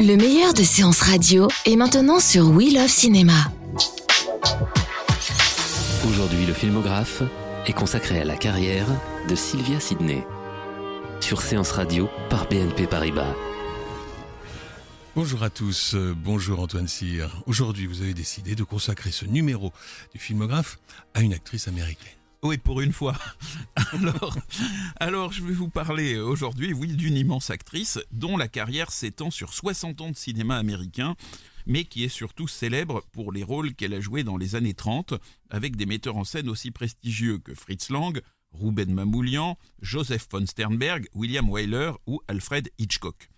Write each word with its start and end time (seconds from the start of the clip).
Le 0.00 0.16
meilleur 0.16 0.52
de 0.52 0.62
séances 0.62 1.00
radio 1.00 1.48
est 1.64 1.76
maintenant 1.76 2.20
sur 2.20 2.50
We 2.50 2.74
Love 2.74 2.88
Cinéma. 2.88 3.50
Aujourd'hui, 6.08 6.44
le 6.46 6.52
filmographe 6.52 7.22
est 7.66 7.72
consacré 7.72 8.20
à 8.20 8.24
la 8.24 8.36
carrière 8.36 8.86
de 9.28 9.34
Sylvia 9.34 9.80
Sidney. 9.80 10.24
Sur 11.20 11.40
Séance 11.40 11.70
Radio 11.70 12.08
par 12.28 12.48
BNP 12.48 12.86
Paribas. 12.86 13.34
Bonjour 15.14 15.42
à 15.42 15.50
tous, 15.50 15.94
euh, 15.94 16.14
bonjour 16.14 16.60
Antoine 16.60 16.88
Cyr. 16.88 17.42
Aujourd'hui, 17.46 17.86
vous 17.86 18.02
avez 18.02 18.14
décidé 18.14 18.54
de 18.54 18.64
consacrer 18.64 19.10
ce 19.10 19.24
numéro 19.24 19.72
du 20.12 20.20
filmographe 20.20 20.78
à 21.14 21.22
une 21.22 21.32
actrice 21.32 21.68
américaine. 21.68 22.12
Oui, 22.42 22.58
pour 22.58 22.80
une 22.80 22.92
fois. 22.92 23.16
Alors, 25.00 25.32
je 25.32 25.42
vais 25.42 25.52
vous 25.52 25.68
parler 25.68 26.18
aujourd'hui, 26.18 26.72
oui, 26.72 26.88
d'une 26.88 27.16
immense 27.16 27.50
actrice 27.50 27.98
dont 28.12 28.36
la 28.36 28.48
carrière 28.48 28.90
s'étend 28.90 29.30
sur 29.30 29.52
60 29.52 30.00
ans 30.00 30.10
de 30.10 30.16
cinéma 30.16 30.56
américain, 30.56 31.16
mais 31.66 31.84
qui 31.84 32.04
est 32.04 32.08
surtout 32.08 32.46
célèbre 32.46 33.02
pour 33.12 33.32
les 33.32 33.42
rôles 33.42 33.74
qu'elle 33.74 33.94
a 33.94 34.00
joués 34.00 34.22
dans 34.22 34.36
les 34.36 34.54
années 34.54 34.74
30 34.74 35.14
avec 35.50 35.76
des 35.76 35.86
metteurs 35.86 36.16
en 36.16 36.24
scène 36.24 36.48
aussi 36.48 36.70
prestigieux 36.70 37.38
que 37.38 37.54
Fritz 37.54 37.90
Lang, 37.90 38.20
Ruben 38.52 38.92
Mamoulian, 38.92 39.58
Joseph 39.82 40.26
von 40.30 40.46
Sternberg, 40.46 41.08
William 41.14 41.48
Wyler 41.50 41.92
ou 42.06 42.20
Alfred 42.28 42.70
Hitchcock. 42.78 43.28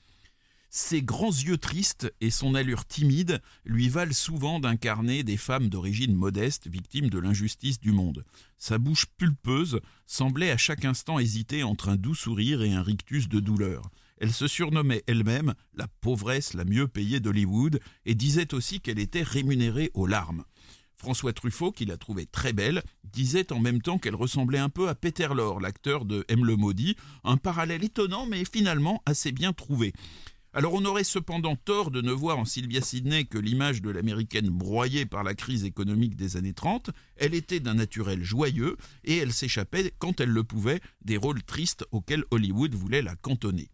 Ses 0.70 1.00
grands 1.00 1.30
yeux 1.30 1.56
tristes 1.56 2.12
et 2.20 2.30
son 2.30 2.55
allure 2.55 2.84
timide 2.84 3.41
lui 3.64 3.88
valent 3.88 4.12
souvent 4.12 4.61
d'incarner 4.61 5.22
des 5.22 5.38
femmes 5.38 5.70
d'origine 5.70 6.14
modeste 6.14 6.69
victimes 6.69 7.08
de 7.08 7.19
l'injustice 7.19 7.80
du 7.80 7.91
monde. 7.91 8.25
Sa 8.58 8.77
bouche 8.77 9.06
pulpeuse 9.16 9.80
semblait 10.06 10.50
à 10.50 10.58
chaque 10.58 10.84
instant 10.84 11.19
hésiter 11.19 11.62
entre 11.62 11.88
un 11.88 11.97
doux 11.97 12.14
sourire 12.14 12.62
et 12.62 12.72
un 12.75 12.83
rictus 12.83 13.28
de 13.30 13.41
douleur. 13.41 13.88
Elle 14.19 14.33
se 14.33 14.47
surnommait 14.47 15.05
elle-même 15.06 15.55
la 15.75 15.88
pauvresse 16.02 16.52
la 16.52 16.66
mieux 16.66 16.86
payée 16.86 17.20
d'Hollywood 17.20 17.80
et 18.05 18.14
disait 18.14 18.53
aussi 18.53 18.80
qu'elle 18.80 18.98
était 18.98 19.22
rémunérée 19.22 19.91
aux 19.94 20.06
larmes. 20.06 20.44
François 20.97 21.32
Truffaut, 21.32 21.70
qui 21.70 21.86
la 21.86 21.97
trouvait 21.97 22.27
très 22.27 22.53
belle, 22.53 22.82
disait 23.05 23.53
en 23.53 23.60
même 23.60 23.80
temps 23.80 23.98
qu'elle 23.98 24.16
ressemblait 24.16 24.58
un 24.58 24.69
peu 24.69 24.88
à 24.88 24.97
Peter 24.97 25.28
Lorre, 25.32 25.60
l'acteur 25.60 26.05
de 26.05 26.25
M. 26.28 26.44
le 26.44 26.56
Maudit, 26.56 26.97
un 27.22 27.36
parallèle 27.36 27.84
étonnant 27.84 28.27
mais 28.27 28.44
finalement 28.44 29.00
assez 29.06 29.30
bien 29.30 29.53
trouvé. 29.53 29.94
Alors 30.54 30.72
on 30.72 30.84
aurait 30.86 31.04
cependant 31.04 31.56
tort 31.56 31.91
de 31.91 32.00
ne 32.00 32.10
voir 32.10 32.38
en 32.38 32.46
Sylvia 32.46 32.80
Sidney 32.80 33.27
que 33.27 33.36
l'image 33.36 33.82
de 33.82 33.91
l'américaine 33.91 34.48
broyée 34.48 35.04
par 35.04 35.22
la 35.22 35.34
crise 35.34 35.64
économique 35.64 36.16
des 36.16 36.38
années 36.38 36.54
30. 36.54 36.91
Elle 37.16 37.34
était 37.34 37.60
d'un 37.60 37.74
naturel 37.74 38.24
joyeux 38.24 38.76
et 39.04 39.19
elle 39.19 39.32
s'échappait, 39.32 39.92
quand 39.98 40.20
elle 40.20 40.30
le 40.30 40.44
pouvait, 40.44 40.80
des 41.02 41.19
rôles 41.19 41.42
tristes 41.42 41.84
auxquels 41.92 42.24
Hollywood 42.30 42.74
voulait 42.74 43.02
la 43.02 43.14
cantonner. 43.14 43.70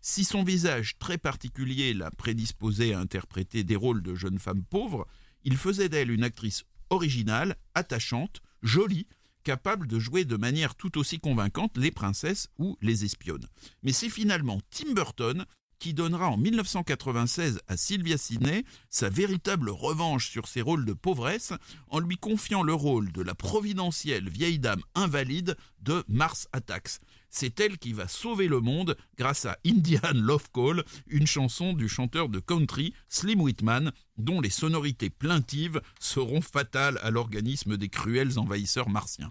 Si 0.00 0.24
son 0.24 0.42
visage 0.42 0.98
très 0.98 1.18
particulier 1.18 1.94
la 1.94 2.10
prédisposait 2.10 2.94
à 2.94 3.00
interpréter 3.00 3.62
des 3.62 3.76
rôles 3.76 4.02
de 4.02 4.14
jeune 4.16 4.38
femme 4.38 4.64
pauvre, 4.64 5.06
il 5.44 5.56
faisait 5.56 5.88
d'elle 5.88 6.10
une 6.10 6.24
actrice 6.24 6.64
originale, 6.90 7.56
attachante, 7.74 8.42
jolie, 8.62 9.06
capable 9.44 9.86
de 9.86 9.98
jouer 9.98 10.24
de 10.24 10.36
manière 10.36 10.74
tout 10.74 10.98
aussi 10.98 11.18
convaincante 11.18 11.76
les 11.78 11.90
princesses 11.90 12.48
ou 12.58 12.76
les 12.82 13.04
espionnes. 13.04 13.46
Mais 13.82 13.92
c'est 13.92 14.10
finalement 14.10 14.60
Tim 14.70 14.92
Burton 14.92 15.46
qui 15.78 15.94
donnera 15.94 16.28
en 16.28 16.36
1996 16.36 17.60
à 17.68 17.76
Sylvia 17.76 18.18
Sidney 18.18 18.64
sa 18.90 19.08
véritable 19.08 19.70
revanche 19.70 20.30
sur 20.30 20.48
ses 20.48 20.60
rôles 20.60 20.84
de 20.84 20.92
pauvresse 20.92 21.52
en 21.88 22.00
lui 22.00 22.16
confiant 22.16 22.62
le 22.62 22.74
rôle 22.74 23.12
de 23.12 23.22
la 23.22 23.34
providentielle 23.34 24.28
vieille 24.28 24.58
dame 24.58 24.82
invalide 24.94 25.56
de 25.80 26.04
Mars 26.08 26.48
Attacks. 26.52 26.98
C'est 27.30 27.60
elle 27.60 27.78
qui 27.78 27.92
va 27.92 28.08
sauver 28.08 28.48
le 28.48 28.60
monde 28.60 28.96
grâce 29.16 29.44
à 29.44 29.58
Indian 29.66 30.00
Love 30.14 30.48
Call, 30.52 30.84
une 31.06 31.26
chanson 31.26 31.72
du 31.72 31.88
chanteur 31.88 32.28
de 32.28 32.40
country 32.40 32.94
Slim 33.08 33.40
Whitman, 33.40 33.92
dont 34.16 34.40
les 34.40 34.50
sonorités 34.50 35.10
plaintives 35.10 35.80
seront 36.00 36.40
fatales 36.40 36.98
à 37.02 37.10
l'organisme 37.10 37.76
des 37.76 37.88
cruels 37.88 38.38
envahisseurs 38.38 38.88
martiens. 38.88 39.30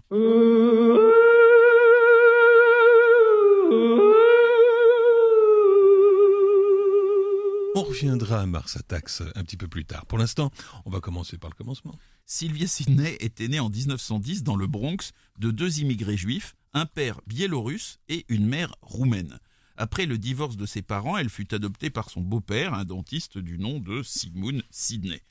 Reviendra 7.98 8.42
à 8.42 8.46
Mars 8.46 8.76
Attacks 8.76 9.22
un 9.34 9.42
petit 9.42 9.56
peu 9.56 9.66
plus 9.66 9.84
tard. 9.84 10.06
Pour 10.06 10.18
l'instant, 10.18 10.52
on 10.84 10.90
va 10.90 11.00
commencer 11.00 11.36
par 11.36 11.50
le 11.50 11.56
commencement. 11.56 11.98
Sylvia 12.26 12.66
Sidney 12.66 13.16
était 13.20 13.48
née 13.48 13.58
en 13.58 13.70
1910 13.70 14.44
dans 14.44 14.56
le 14.56 14.66
Bronx 14.66 15.12
de 15.38 15.50
deux 15.50 15.80
immigrés 15.80 16.16
juifs, 16.16 16.54
un 16.74 16.86
père 16.86 17.20
biélorusse 17.26 17.98
et 18.08 18.24
une 18.28 18.46
mère 18.46 18.74
roumaine. 18.82 19.40
Après 19.76 20.06
le 20.06 20.16
divorce 20.16 20.56
de 20.56 20.66
ses 20.66 20.82
parents, 20.82 21.16
elle 21.16 21.28
fut 21.28 21.52
adoptée 21.54 21.90
par 21.90 22.10
son 22.10 22.20
beau-père, 22.20 22.74
un 22.74 22.84
dentiste 22.84 23.38
du 23.38 23.58
nom 23.58 23.80
de 23.80 24.02
Sigmund 24.02 24.62
Sidney. 24.70 25.22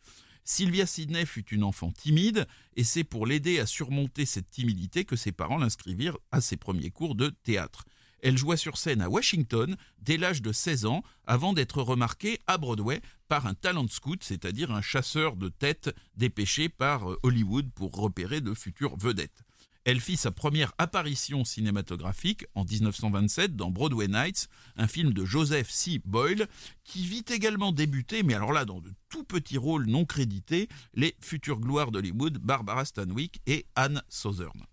Sylvia 0.43 0.85
Sidney 0.85 1.25
fut 1.25 1.47
une 1.53 1.63
enfant 1.63 1.91
timide 1.91 2.47
et 2.75 2.83
c'est 2.83 3.03
pour 3.03 3.25
l'aider 3.25 3.59
à 3.59 3.65
surmonter 3.65 4.25
cette 4.25 4.49
timidité 4.49 5.05
que 5.05 5.15
ses 5.15 5.31
parents 5.31 5.57
l'inscrivirent 5.57 6.17
à 6.31 6.41
ses 6.41 6.57
premiers 6.57 6.91
cours 6.91 7.15
de 7.15 7.29
théâtre. 7.43 7.85
Elle 8.21 8.37
joua 8.37 8.57
sur 8.57 8.77
scène 8.77 9.01
à 9.01 9.09
Washington 9.09 9.75
dès 9.99 10.17
l'âge 10.17 10.41
de 10.41 10.51
16 10.51 10.85
ans 10.85 11.03
avant 11.25 11.53
d'être 11.53 11.81
remarquée 11.81 12.39
à 12.47 12.57
Broadway 12.57 13.01
par 13.27 13.45
un 13.45 13.53
talent 13.53 13.87
scout, 13.87 14.23
c'est-à-dire 14.23 14.71
un 14.71 14.81
chasseur 14.81 15.35
de 15.35 15.49
têtes 15.49 15.93
dépêché 16.15 16.69
par 16.69 17.11
euh, 17.11 17.19
Hollywood 17.23 17.69
pour 17.73 17.95
repérer 17.95 18.41
de 18.41 18.53
futures 18.53 18.97
vedettes. 18.97 19.43
Elle 19.87 20.01
fit 20.01 20.17
sa 20.17 20.31
première 20.31 20.73
apparition 20.79 21.45
cinématographique 21.45 22.45
en 22.55 22.65
1927 22.65 23.55
dans 23.55 23.71
Broadway 23.71 24.09
Nights, 24.09 24.49
un 24.75 24.85
film 24.85 25.13
de 25.13 25.23
Joseph 25.23 25.69
C. 25.69 26.01
Boyle, 26.03 26.49
qui 26.83 27.07
vit 27.07 27.23
également 27.29 27.71
débuter, 27.71 28.21
mais 28.21 28.33
alors 28.33 28.51
là 28.51 28.65
dans 28.65 28.81
de 28.81 28.91
tout 29.07 29.23
petits 29.23 29.57
rôles 29.57 29.85
non 29.85 30.03
crédités, 30.03 30.67
les 30.93 31.15
futures 31.21 31.61
gloires 31.61 31.91
d'Hollywood, 31.91 32.37
Barbara 32.39 32.83
Stanwyck 32.83 33.39
et 33.45 33.65
Anne 33.75 34.03
Southern. 34.09 34.65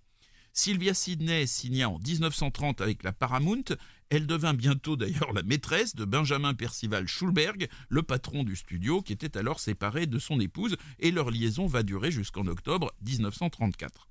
Sylvia 0.56 0.94
Sidney 0.94 1.48
signa 1.48 1.91
en 1.91 1.98
1930 1.98 2.81
avec 2.81 3.03
la 3.03 3.12
Paramount. 3.12 3.65
Elle 4.09 4.28
devint 4.28 4.54
bientôt 4.54 4.94
d'ailleurs 4.94 5.32
la 5.32 5.42
maîtresse 5.42 5.97
de 5.97 6.04
Benjamin 6.04 6.54
Percival 6.54 7.09
Schulberg, 7.09 7.69
le 7.88 8.04
patron 8.04 8.44
du 8.44 8.54
studio, 8.54 9.03
qui 9.03 9.12
était 9.12 9.37
alors 9.37 9.59
séparé 9.59 10.06
de 10.06 10.20
son 10.20 10.38
épouse, 10.38 10.76
et 11.00 11.10
leur 11.10 11.32
liaison 11.32 11.66
va 11.66 11.82
durer 11.82 12.12
jusqu'en 12.12 12.47
octobre 12.47 12.94
1934. 13.03 14.09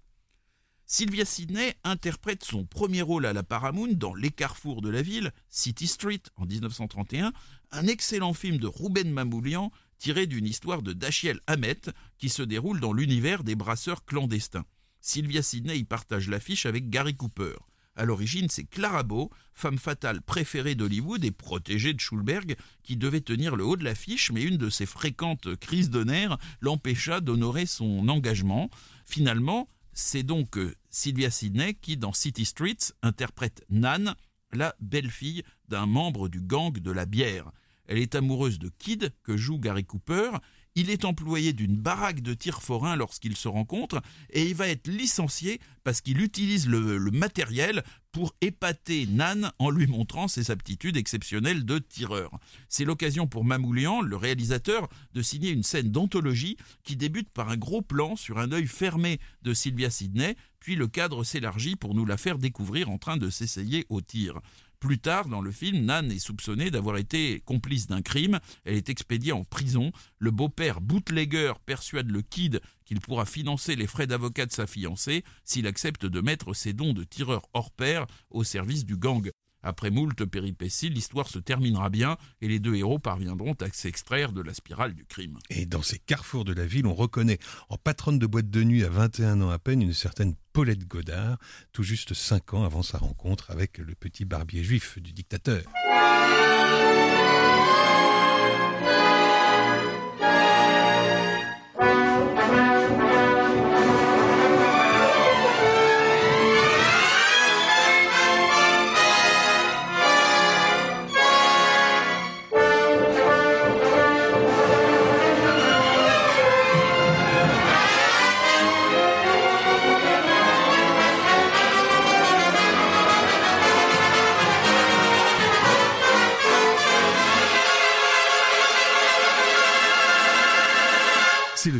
Sylvia 0.85 1.23
Sidney 1.23 1.75
interprète 1.85 2.43
son 2.43 2.65
premier 2.65 3.01
rôle 3.01 3.25
à 3.25 3.31
la 3.31 3.43
Paramount 3.43 3.93
dans 3.93 4.13
Les 4.13 4.29
Carrefours 4.29 4.81
de 4.81 4.89
la 4.89 5.01
ville, 5.01 5.31
City 5.47 5.87
Street, 5.87 6.23
en 6.35 6.45
1931, 6.45 7.31
un 7.71 7.87
excellent 7.87 8.33
film 8.33 8.57
de 8.57 8.67
Ruben 8.67 9.09
Mamoulian 9.09 9.71
tiré 9.97 10.27
d'une 10.27 10.45
histoire 10.45 10.81
de 10.81 10.91
Dachiel 10.91 11.39
Hamet 11.47 11.79
qui 12.17 12.27
se 12.27 12.43
déroule 12.43 12.81
dans 12.81 12.91
l'univers 12.91 13.45
des 13.45 13.55
brasseurs 13.55 14.03
clandestins. 14.03 14.65
Sylvia 15.05 15.43
Sidney 15.43 15.79
y 15.79 15.83
partage 15.83 16.29
l'affiche 16.29 16.65
avec 16.65 16.89
Gary 16.89 17.13
Cooper. 17.13 17.55
À 17.97 18.05
l'origine, 18.05 18.47
c'est 18.49 18.63
Clara 18.63 19.03
Bow, 19.03 19.29
femme 19.51 19.77
fatale 19.77 20.21
préférée 20.21 20.75
d'Hollywood 20.75 21.25
et 21.25 21.31
protégée 21.31 21.93
de 21.93 21.99
Schulberg, 21.99 22.55
qui 22.83 22.95
devait 22.95 23.19
tenir 23.19 23.57
le 23.57 23.65
haut 23.65 23.75
de 23.75 23.83
l'affiche, 23.83 24.31
mais 24.31 24.43
une 24.43 24.55
de 24.55 24.69
ses 24.69 24.85
fréquentes 24.85 25.57
crises 25.57 25.89
de 25.89 26.05
nerfs 26.05 26.37
l'empêcha 26.61 27.19
d'honorer 27.19 27.65
son 27.65 28.07
engagement. 28.07 28.69
Finalement, 29.03 29.67
c'est 29.91 30.23
donc 30.23 30.57
euh, 30.57 30.73
Sylvia 30.89 31.29
Sidney 31.29 31.73
qui, 31.73 31.97
dans 31.97 32.13
City 32.13 32.45
Streets, 32.45 32.93
interprète 33.01 33.65
Nan, 33.69 34.15
la 34.53 34.73
belle-fille 34.79 35.43
d'un 35.67 35.85
membre 35.85 36.29
du 36.29 36.39
gang 36.39 36.71
de 36.71 36.91
la 36.91 37.05
bière. 37.05 37.51
Elle 37.87 37.97
est 37.97 38.15
amoureuse 38.15 38.57
de 38.57 38.69
Kid, 38.79 39.13
que 39.23 39.35
joue 39.35 39.59
Gary 39.59 39.83
Cooper, 39.83 40.31
il 40.75 40.89
est 40.89 41.05
employé 41.05 41.53
d'une 41.53 41.75
baraque 41.75 42.21
de 42.21 42.33
tir 42.33 42.61
forain 42.61 42.95
lorsqu'ils 42.95 43.37
se 43.37 43.47
rencontrent 43.47 44.01
et 44.31 44.43
il 44.47 44.55
va 44.55 44.67
être 44.67 44.87
licencié 44.87 45.59
parce 45.83 46.01
qu'il 46.01 46.21
utilise 46.21 46.67
le, 46.67 46.99
matériel 47.11 47.83
pour 48.11 48.35
épater 48.41 49.05
Nan 49.07 49.51
en 49.59 49.69
lui 49.69 49.87
montrant 49.87 50.27
ses 50.27 50.51
aptitudes 50.51 50.97
exceptionnelles 50.97 51.65
de 51.65 51.79
tireur. 51.79 52.39
C'est 52.69 52.85
l'occasion 52.85 53.27
pour 53.27 53.43
Mamoulian, 53.43 54.01
le 54.01 54.15
réalisateur, 54.15 54.87
de 55.13 55.21
signer 55.21 55.51
une 55.51 55.63
scène 55.63 55.91
d'anthologie 55.91 56.57
qui 56.83 56.95
débute 56.95 57.29
par 57.29 57.49
un 57.49 57.57
gros 57.57 57.81
plan 57.81 58.15
sur 58.15 58.39
un 58.39 58.51
œil 58.51 58.67
fermé 58.67 59.19
de 59.41 59.53
Sylvia 59.53 59.89
Sidney, 59.89 60.35
puis 60.59 60.75
le 60.75 60.87
cadre 60.87 61.23
s'élargit 61.23 61.75
pour 61.75 61.95
nous 61.95 62.05
la 62.05 62.17
faire 62.17 62.37
découvrir 62.37 62.89
en 62.89 62.97
train 62.97 63.17
de 63.17 63.29
s'essayer 63.29 63.85
au 63.89 64.01
tir. 64.01 64.39
Plus 64.83 64.99
tard, 64.99 65.29
dans 65.29 65.39
le 65.39 65.49
film, 65.49 65.85
Nan 65.85 66.11
est 66.11 66.19
soupçonnée 66.19 66.69
d'avoir 66.69 66.97
été 66.97 67.39
complice 67.45 67.87
d'un 67.87 68.01
crime. 68.01 68.41
Elle 68.65 68.75
est 68.75 68.89
expédiée 68.89 69.31
en 69.31 69.45
prison. 69.45 69.93
Le 70.19 70.29
beau-père 70.29 70.81
bootlegger 70.81 71.53
persuade 71.65 72.11
le 72.11 72.21
kid 72.21 72.59
qu'il 72.83 72.99
pourra 72.99 73.25
financer 73.25 73.77
les 73.77 73.87
frais 73.87 74.07
d'avocat 74.07 74.45
de 74.45 74.51
sa 74.51 74.67
fiancée 74.67 75.23
s'il 75.45 75.67
accepte 75.67 76.05
de 76.05 76.19
mettre 76.19 76.53
ses 76.53 76.73
dons 76.73 76.91
de 76.91 77.05
tireur 77.05 77.43
hors 77.53 77.71
pair 77.71 78.05
au 78.29 78.43
service 78.43 78.83
du 78.83 78.97
gang. 78.97 79.31
Après 79.63 79.89
moult 79.89 80.25
péripéties, 80.25 80.89
l'histoire 80.89 81.27
se 81.27 81.39
terminera 81.39 81.89
bien 81.89 82.17
et 82.41 82.47
les 82.47 82.59
deux 82.59 82.75
héros 82.75 82.99
parviendront 82.99 83.53
à 83.53 83.69
s'extraire 83.71 84.33
de 84.33 84.41
la 84.41 84.53
spirale 84.53 84.93
du 84.93 85.05
crime. 85.05 85.39
Et 85.49 85.65
dans 85.65 85.81
ces 85.81 85.99
carrefours 85.99 86.45
de 86.45 86.53
la 86.53 86.65
ville, 86.65 86.85
on 86.85 86.93
reconnaît 86.93 87.39
en 87.69 87.77
patronne 87.77 88.19
de 88.19 88.27
boîte 88.27 88.49
de 88.49 88.63
nuit 88.63 88.83
à 88.83 88.89
21 88.89 89.41
ans 89.41 89.49
à 89.49 89.59
peine 89.59 89.81
une 89.81 89.93
certaine 89.93 90.35
Paulette 90.51 90.87
Godard, 90.87 91.37
tout 91.71 91.83
juste 91.83 92.13
5 92.13 92.53
ans 92.53 92.63
avant 92.63 92.83
sa 92.83 92.97
rencontre 92.97 93.49
avec 93.49 93.79
le 93.79 93.95
petit 93.95 94.25
barbier 94.25 94.63
juif 94.63 94.99
du 94.99 95.13
dictateur. 95.13 95.63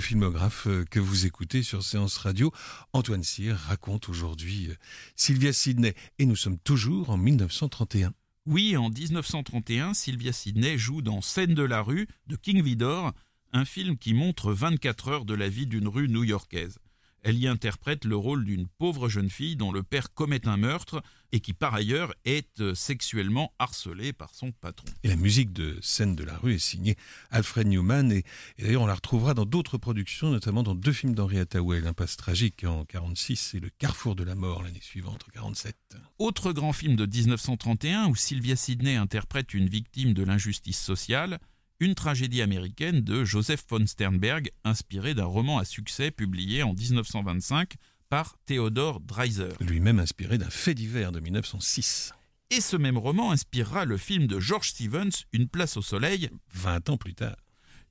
Filmographe 0.04 0.68
euh, 0.68 0.84
que 0.90 1.00
vous 1.00 1.26
écoutez 1.26 1.64
sur 1.64 1.82
Séance 1.82 2.18
Radio. 2.18 2.52
Antoine 2.92 3.24
Cyr 3.24 3.56
raconte 3.56 4.10
aujourd'hui 4.10 4.68
euh, 4.70 4.76
Sylvia 5.16 5.54
Sidney 5.54 5.96
et 6.20 6.26
nous 6.26 6.36
sommes 6.36 6.60
toujours 6.60 7.10
en 7.10 7.18
1931. 7.18 8.14
Oui, 8.46 8.76
en 8.76 8.90
1931, 8.90 9.94
Sylvia 9.94 10.34
Sidney 10.34 10.78
joue 10.78 11.02
dans 11.02 11.22
Scène 11.22 11.54
de 11.54 11.64
la 11.64 11.82
rue 11.82 12.08
de 12.28 12.36
King 12.36 12.62
Vidor, 12.62 13.14
un 13.54 13.64
film 13.64 13.98
qui 13.98 14.14
montre 14.14 14.52
24 14.52 15.08
heures 15.08 15.26
de 15.26 15.34
la 15.34 15.48
vie 15.48 15.68
d'une 15.68 15.88
rue 15.88 16.10
new-yorkaise. 16.10 16.80
Elle 17.24 17.38
y 17.38 17.48
interprète 17.48 18.06
le 18.06 18.18
rôle 18.18 18.44
d'une 18.44 18.68
pauvre 18.68 19.08
jeune 19.08 19.30
fille 19.30 19.56
dont 19.56 19.72
le 19.72 19.82
père 19.82 20.14
commet 20.14 20.46
un 20.48 20.58
meurtre 20.58 21.02
et 21.32 21.40
qui 21.40 21.54
par 21.54 21.74
ailleurs 21.74 22.14
est 22.26 22.60
euh, 22.60 22.76
sexuellement 22.76 23.54
harcelée 23.60 24.14
par 24.14 24.36
son 24.36 24.52
patron. 24.52 24.86
Et 25.04 25.08
la 25.08 25.16
musique 25.16 25.54
de 25.54 25.80
Scène 25.82 26.16
de 26.16 26.24
la 26.24 26.38
rue 26.38 26.56
est 26.56 26.60
signée 26.60 26.96
Alfred 27.32 27.66
Newman 27.68 28.12
et, 28.12 28.24
d'ailleurs 28.60 28.84
on 28.84 28.88
la 28.88 28.96
retrouvera 28.96 29.34
dans 29.34 29.46
d'autres 29.46 29.78
productions, 29.78 30.30
notamment 30.30 30.64
dans 30.64 30.76
deux 30.76 30.92
films 30.92 31.16
d'Henri 31.16 31.40
Hathaway, 31.40 31.82
L'impasse 31.82 32.18
tragique 32.18 32.66
en 32.66 32.86
46 32.86 33.56
et 33.56 33.60
Le 33.60 33.70
carrefour 33.70 34.16
de 34.16 34.24
la 34.24 34.36
mort 34.36 34.62
l'année 34.62 34.82
suivante 34.82 35.24
en 35.28 35.32
47. 35.32 35.76
Autre 36.20 36.52
grand 36.52 36.74
film 36.74 36.96
de 36.96 37.06
1931 37.06 38.08
où 38.08 38.16
Sylvia 38.16 38.56
Sidney 38.56 38.96
interprète 38.96 39.54
une 39.54 39.68
victime 39.68 40.14
de 40.14 40.24
l'injustice 40.24 40.80
sociale, 40.80 41.40
une 41.80 41.96
tragédie 41.96 42.42
américaine 42.42 43.02
de 43.02 43.24
Joseph 43.24 43.64
von 43.70 43.86
Sternberg, 43.86 44.52
inspirée 44.64 45.14
d'un 45.14 45.26
roman 45.26 45.58
à 45.58 45.66
succès 45.66 46.12
publié 46.12 46.64
en 46.64 46.74
1925 46.74 47.74
par 48.10 48.38
Theodore 48.46 49.00
Dreiser. 49.00 49.54
Lui-même 49.60 50.00
inspiré 50.00 50.38
d'un 50.38 50.50
fait 50.50 50.76
divers 50.76 51.12
de 51.12 51.20
1906. 51.20 52.14
Et 52.52 52.62
ce 52.62 52.78
même 52.78 52.98
roman 52.98 53.32
inspirera 53.32 53.86
le 53.86 53.98
film 53.98 54.28
de 54.28 54.40
George 54.40 54.70
Stevens, 54.70 55.26
Une 55.32 55.48
place 55.48 55.78
au 55.78 55.82
soleil, 55.82 56.30
20 56.54 56.90
ans 56.90 56.98
plus 56.98 57.16
tard. 57.16 57.38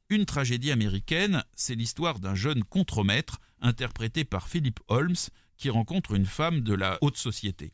Une 0.08 0.24
tragédie 0.24 0.70
américaine, 0.70 1.42
c'est 1.56 1.74
l'histoire 1.74 2.20
d'un 2.20 2.34
jeune 2.34 2.62
contremaître, 2.64 3.40
interprété 3.60 4.24
par 4.24 4.48
Philip 4.48 4.78
Holmes, 4.88 5.16
qui 5.56 5.70
rencontre 5.70 6.12
une 6.14 6.26
femme 6.26 6.60
de 6.60 6.74
la 6.74 6.98
haute 7.00 7.16
société. 7.16 7.72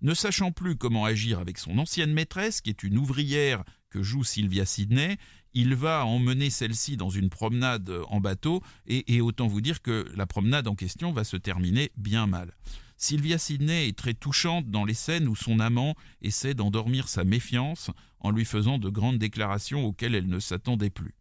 Ne 0.00 0.14
sachant 0.14 0.50
plus 0.50 0.76
comment 0.76 1.04
agir 1.04 1.38
avec 1.38 1.58
son 1.58 1.78
ancienne 1.78 2.12
maîtresse, 2.12 2.60
qui 2.60 2.70
est 2.70 2.82
une 2.82 2.98
ouvrière 2.98 3.64
que 3.90 4.02
joue 4.02 4.24
Sylvia 4.24 4.66
Sidney, 4.66 5.16
il 5.54 5.74
va 5.74 6.04
emmener 6.04 6.50
celle-ci 6.50 6.96
dans 6.96 7.10
une 7.10 7.30
promenade 7.30 7.90
en 8.08 8.20
bateau, 8.20 8.62
et, 8.86 9.20
autant 9.20 9.46
vous 9.46 9.60
dire 9.60 9.82
que 9.82 10.06
la 10.14 10.26
promenade 10.26 10.68
en 10.68 10.74
question 10.74 11.12
va 11.12 11.24
se 11.24 11.36
terminer 11.36 11.92
bien 11.96 12.26
mal. 12.26 12.52
Sylvia 12.96 13.38
Sidney 13.38 13.88
est 13.88 13.98
très 13.98 14.14
touchante 14.14 14.70
dans 14.70 14.84
les 14.84 14.94
scènes 14.94 15.28
où 15.28 15.36
son 15.36 15.60
amant 15.60 15.94
essaie 16.22 16.54
d'endormir 16.54 17.08
sa 17.08 17.24
méfiance 17.24 17.90
en 18.20 18.30
lui 18.30 18.44
faisant 18.44 18.78
de 18.78 18.88
grandes 18.88 19.18
déclarations 19.18 19.84
auxquelles 19.84 20.14
elle 20.14 20.28
ne 20.28 20.40
s'attendait 20.40 20.90
plus. 20.90 21.14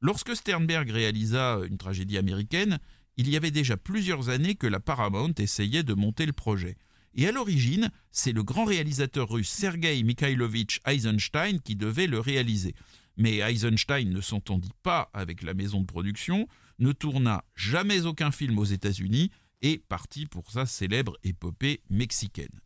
Lorsque 0.00 0.34
Sternberg 0.34 0.90
réalisa 0.90 1.60
une 1.68 1.78
tragédie 1.78 2.18
américaine, 2.18 2.78
il 3.16 3.28
y 3.28 3.36
avait 3.36 3.50
déjà 3.50 3.76
plusieurs 3.76 4.30
années 4.30 4.54
que 4.54 4.66
la 4.66 4.80
Paramount 4.80 5.34
essayait 5.38 5.82
de 5.82 5.94
monter 5.94 6.26
le 6.26 6.32
projet. 6.32 6.76
Et 7.14 7.28
à 7.28 7.32
l'origine, 7.32 7.90
c'est 8.10 8.32
le 8.32 8.42
grand 8.42 8.64
réalisateur 8.64 9.28
russe 9.28 9.50
Sergei 9.50 10.02
Mikhailovich 10.02 10.80
Eisenstein 10.86 11.60
qui 11.60 11.76
devait 11.76 12.06
le 12.06 12.20
réaliser. 12.20 12.74
Mais 13.16 13.38
Eisenstein 13.38 14.10
ne 14.10 14.20
s'entendit 14.20 14.72
pas 14.82 15.10
avec 15.12 15.42
la 15.42 15.54
maison 15.54 15.80
de 15.80 15.86
production, 15.86 16.48
ne 16.78 16.92
tourna 16.92 17.44
jamais 17.54 18.06
aucun 18.06 18.30
film 18.30 18.58
aux 18.58 18.64
États-Unis 18.64 19.30
et 19.60 19.78
partit 19.78 20.26
pour 20.26 20.50
sa 20.50 20.66
célèbre 20.66 21.16
épopée 21.22 21.82
mexicaine. 21.90 22.60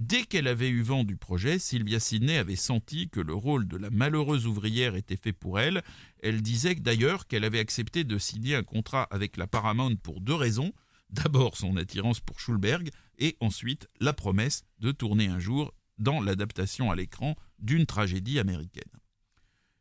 Dès 0.00 0.22
qu'elle 0.22 0.46
avait 0.46 0.70
eu 0.70 0.80
vent 0.80 1.04
du 1.04 1.18
projet, 1.18 1.58
Sylvia 1.58 2.00
Sidney 2.00 2.38
avait 2.38 2.56
senti 2.56 3.10
que 3.10 3.20
le 3.20 3.34
rôle 3.34 3.68
de 3.68 3.76
la 3.76 3.90
malheureuse 3.90 4.46
ouvrière 4.46 4.96
était 4.96 5.18
fait 5.18 5.34
pour 5.34 5.60
elle. 5.60 5.82
Elle 6.22 6.40
disait 6.40 6.74
d'ailleurs 6.74 7.26
qu'elle 7.26 7.44
avait 7.44 7.58
accepté 7.58 8.02
de 8.04 8.16
signer 8.16 8.54
un 8.54 8.62
contrat 8.62 9.02
avec 9.10 9.36
la 9.36 9.46
Paramount 9.46 9.96
pour 9.96 10.22
deux 10.22 10.34
raisons. 10.34 10.72
D'abord 11.10 11.58
son 11.58 11.76
attirance 11.76 12.20
pour 12.20 12.40
Schulberg 12.40 12.88
et 13.18 13.36
ensuite 13.40 13.88
la 14.00 14.14
promesse 14.14 14.62
de 14.78 14.90
tourner 14.90 15.26
un 15.26 15.38
jour 15.38 15.74
dans 15.98 16.22
l'adaptation 16.22 16.90
à 16.90 16.96
l'écran 16.96 17.36
d'une 17.58 17.84
tragédie 17.84 18.38
américaine. 18.38 18.99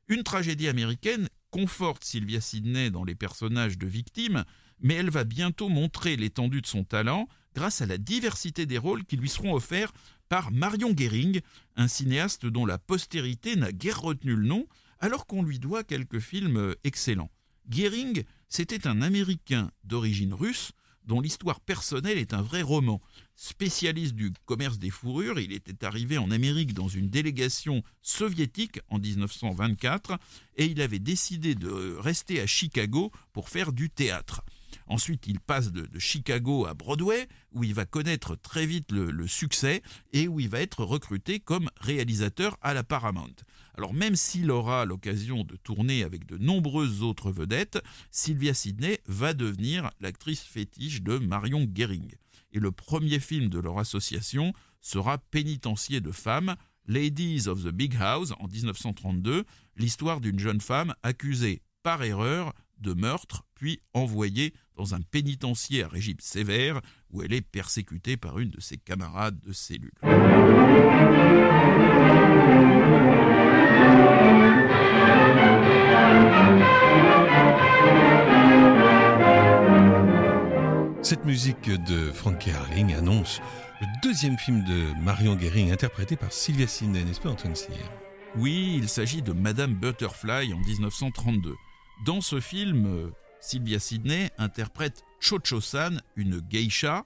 Une 0.10 0.24
tragédie 0.24 0.68
américaine 0.68 1.30
conforte 1.52 2.04
Sylvia 2.04 2.42
Sidney 2.42 2.90
dans 2.90 3.04
les 3.04 3.14
personnages 3.14 3.78
de 3.78 3.86
victimes, 3.86 4.44
mais 4.82 4.96
elle 4.96 5.12
va 5.12 5.24
bientôt 5.24 5.70
montrer 5.70 6.16
l'étendue 6.16 6.62
de 6.62 6.68
son 6.68 6.84
talent 6.84 7.28
grâce 7.54 7.82
à 7.82 7.86
la 7.86 8.00
diversité 8.00 8.66
des 8.66 8.80
rôles 8.80 9.06
qui 9.06 9.18
lui 9.18 9.30
seront 9.30 9.54
offerts 9.54 9.92
par 10.28 10.52
Marion 10.52 10.94
Guéring, 10.94 11.42
un 11.76 11.88
cinéaste 11.88 12.48
dont 12.48 12.66
la 12.66 12.80
postérité 12.80 13.56
n'a 13.56 13.72
guère 13.72 14.02
retenu 14.02 14.36
le 14.36 14.48
nom, 14.48 14.66
alors 15.00 15.28
qu'on 15.28 15.44
lui 15.44 15.60
doit 15.60 15.83
quelques 15.83 16.19
films 16.19 16.74
excellents. 16.83 17.30
Guéring, 17.68 18.24
c'était 18.48 18.88
un 18.88 19.04
Américain 19.04 19.69
d'origine 19.83 20.33
russe 20.33 20.72
dont 21.09 21.21
l'histoire 21.21 21.59
personnelle 21.59 22.19
est 22.19 22.35
un 22.35 22.44
vrai 22.44 22.61
roman. 22.61 23.01
Spécialiste 23.35 24.13
du 24.13 24.31
commerce 24.45 24.78
des 24.78 24.92
fourrures, 24.92 25.39
il 25.39 25.51
était 25.51 25.83
arrivé 25.83 26.19
en 26.19 26.30
Amérique 26.30 26.75
dans 26.75 26.87
une 26.87 27.09
délégation 27.09 27.81
soviétique 28.04 28.80
en 28.89 28.99
1924 28.99 30.19
et 30.57 30.66
il 30.66 30.80
avait 30.81 30.99
décidé 30.99 31.56
de 31.56 31.95
rester 31.97 32.39
à 32.39 32.45
Chicago 32.45 33.11
pour 33.33 33.49
faire 33.49 33.73
du 33.73 33.89
théâtre. 33.89 34.44
Ensuite, 34.88 35.28
il 35.28 35.40
passe 35.40 35.71
de, 35.71 35.88
Chicago 35.97 36.66
à 36.66 36.73
Broadway, 36.73 37.28
où 37.52 37.64
il 37.64 37.73
va 37.73 37.85
connaître 37.85 38.35
très 38.35 38.66
vite 38.66 38.92
le, 38.92 39.28
succès 39.28 39.81
et 40.14 40.28
où 40.28 40.40
il 40.40 40.49
va 40.49 40.61
être 40.61 40.83
recruté 40.83 41.40
comme 41.40 41.69
réalisateur 41.78 42.57
à 42.61 42.73
la 42.73 42.83
Paramount. 42.83 43.35
Alors 43.76 43.94
même 43.94 44.16
s'il 44.16 44.52
aura 44.52 44.85
l'occasion 44.85 45.44
de 45.44 45.56
tourner 45.56 46.04
avec 46.04 46.26
de 46.26 46.38
nombreuses 46.38 47.04
autres 47.04 47.31
vedettes, 47.31 47.80
Sylvia 48.11 48.54
Sidney 48.54 48.99
va 49.07 49.33
devenir 49.33 49.90
l'actrice 49.99 50.42
fétiche 50.42 51.02
de 51.02 51.18
Marion 51.18 51.64
Guéring. 51.64 52.11
Et 52.52 52.59
le 52.59 52.71
premier 52.71 53.19
film 53.19 53.49
de 53.49 53.59
leur 53.59 53.78
association 53.80 54.54
sera 54.81 55.18
Pénitencier 55.18 56.02
de 56.02 56.11
femmes, 56.11 56.56
Ladies 56.88 57.47
of 57.47 57.64
the 57.64 57.69
Big 57.69 57.95
House 57.99 58.33
en 58.40 58.47
1932, 58.47 59.45
l'histoire 59.78 60.21
d'une 60.21 60.40
jeune 60.40 60.61
femme 60.61 60.95
accusée 61.04 61.61
par 61.83 62.04
erreur 62.04 62.54
de 62.80 62.94
meurtre, 62.94 63.44
puis 63.56 63.81
envoyée 63.94 64.54
dans 64.76 64.95
un 64.95 65.02
pénitencier 65.02 65.83
à 65.83 65.88
régime 65.88 66.19
sévère 66.19 66.81
où 67.12 67.21
elle 67.21 67.33
est 67.33 67.42
persécutée 67.42 68.18
par 68.18 68.40
une 68.40 68.50
de 68.50 68.62
ses 68.62 68.78
camarades 68.78 69.40
de 69.42 69.54
cellule. 69.54 69.92
Cette 81.02 81.26
musique 81.26 81.69
de 81.69 82.12
Frankie 82.12 82.52
Harling 82.52 82.94
annonce 82.94 83.42
le 83.81 83.88
deuxième 84.04 84.38
film 84.38 84.64
de 84.64 84.94
Marion 85.02 85.36
Guéring 85.36 85.71
interprété 85.71 86.16
par 86.16 86.31
Sylvia 86.31 86.68
Sidney, 86.68 87.04
n'est-ce 87.04 87.21
pas 87.21 87.30
Antoine 87.30 87.56
Cyr? 87.56 87.74
Oui, 88.36 88.76
il 88.78 88.90
s'agit 88.90 89.21
de 89.21 89.31
Madame 89.31 89.74
Butterfly 89.74 90.54
en 90.54 90.59
1932. 90.59 91.56
Dans 92.06 92.22
ce 92.22 92.40
film, 92.40 92.86
euh, 92.86 93.12
Sylvia 93.42 93.78
Sidney 93.78 94.30
interprète 94.38 95.04
Cho-Cho-san, 95.20 96.02
une 96.16 96.40
geisha. 96.40 97.06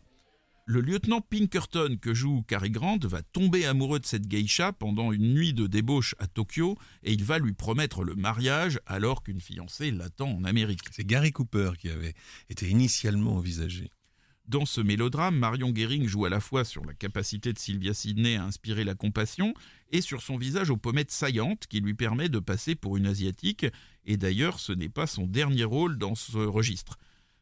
Le 0.65 0.81
lieutenant 0.81 1.19
Pinkerton 1.19 1.97
que 1.99 2.13
joue 2.13 2.43
Cary 2.43 2.69
Grant 2.69 2.99
va 3.01 3.23
tomber 3.23 3.65
amoureux 3.65 3.99
de 3.99 4.05
cette 4.05 4.27
geisha 4.27 4.71
pendant 4.71 5.11
une 5.11 5.33
nuit 5.33 5.53
de 5.53 5.65
débauche 5.65 6.15
à 6.19 6.27
Tokyo 6.27 6.77
et 7.01 7.11
il 7.11 7.23
va 7.23 7.39
lui 7.39 7.53
promettre 7.53 8.03
le 8.03 8.13
mariage 8.13 8.79
alors 8.85 9.23
qu'une 9.23 9.41
fiancée 9.41 9.89
l'attend 9.89 10.29
en 10.29 10.43
Amérique. 10.43 10.81
C'est 10.91 11.07
Gary 11.07 11.31
Cooper 11.31 11.71
qui 11.79 11.89
avait 11.89 12.13
été 12.49 12.69
initialement 12.69 13.37
envisagé. 13.37 13.89
Dans 14.47 14.65
ce 14.65 14.81
mélodrame, 14.81 15.37
Marion 15.37 15.71
Guéring 15.71 16.05
joue 16.05 16.25
à 16.25 16.29
la 16.29 16.41
fois 16.41 16.65
sur 16.65 16.83
la 16.83 16.93
capacité 16.93 17.53
de 17.53 17.59
Sylvia 17.59 17.93
Sidney 17.93 18.35
à 18.35 18.43
inspirer 18.43 18.83
la 18.83 18.93
compassion 18.93 19.53
et 19.89 20.01
sur 20.01 20.21
son 20.21 20.37
visage 20.37 20.69
aux 20.69 20.75
pommettes 20.75 21.11
saillantes 21.11 21.65
qui 21.67 21.79
lui 21.79 21.93
permet 21.93 22.27
de 22.27 22.39
passer 22.39 22.75
pour 22.75 22.97
une 22.97 23.07
asiatique. 23.07 23.65
Et 24.05 24.17
d'ailleurs, 24.17 24.59
ce 24.59 24.73
n'est 24.73 24.89
pas 24.89 25.07
son 25.07 25.27
dernier 25.27 25.63
rôle 25.63 25.97
dans 25.97 26.15
ce 26.15 26.37
registre. 26.37 26.97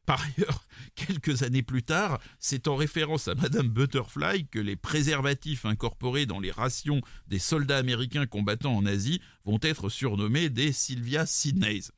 Par 0.06 0.22
ailleurs, 0.22 0.68
quelques 0.96 1.42
années 1.42 1.64
plus 1.64 1.82
tard, 1.82 2.20
c'est 2.38 2.68
en 2.68 2.76
référence 2.76 3.28
à 3.28 3.34
Madame 3.34 3.68
Butterfly 3.68 4.48
que 4.48 4.60
les 4.60 4.76
préservatifs 4.76 5.66
incorporés 5.66 6.28
dans 6.28 6.40
les 6.40 6.52
rations 6.52 7.02
des 7.28 7.40
soldats 7.40 7.78
américains 7.78 8.28
combattant 8.28 8.76
en 8.76 8.86
Asie 8.86 9.22
vont 9.44 9.60
être 9.64 9.90
surnommés 9.90 10.50
des 10.50 10.72
Sylvia 10.72 11.26
Sidneys. 11.26 11.90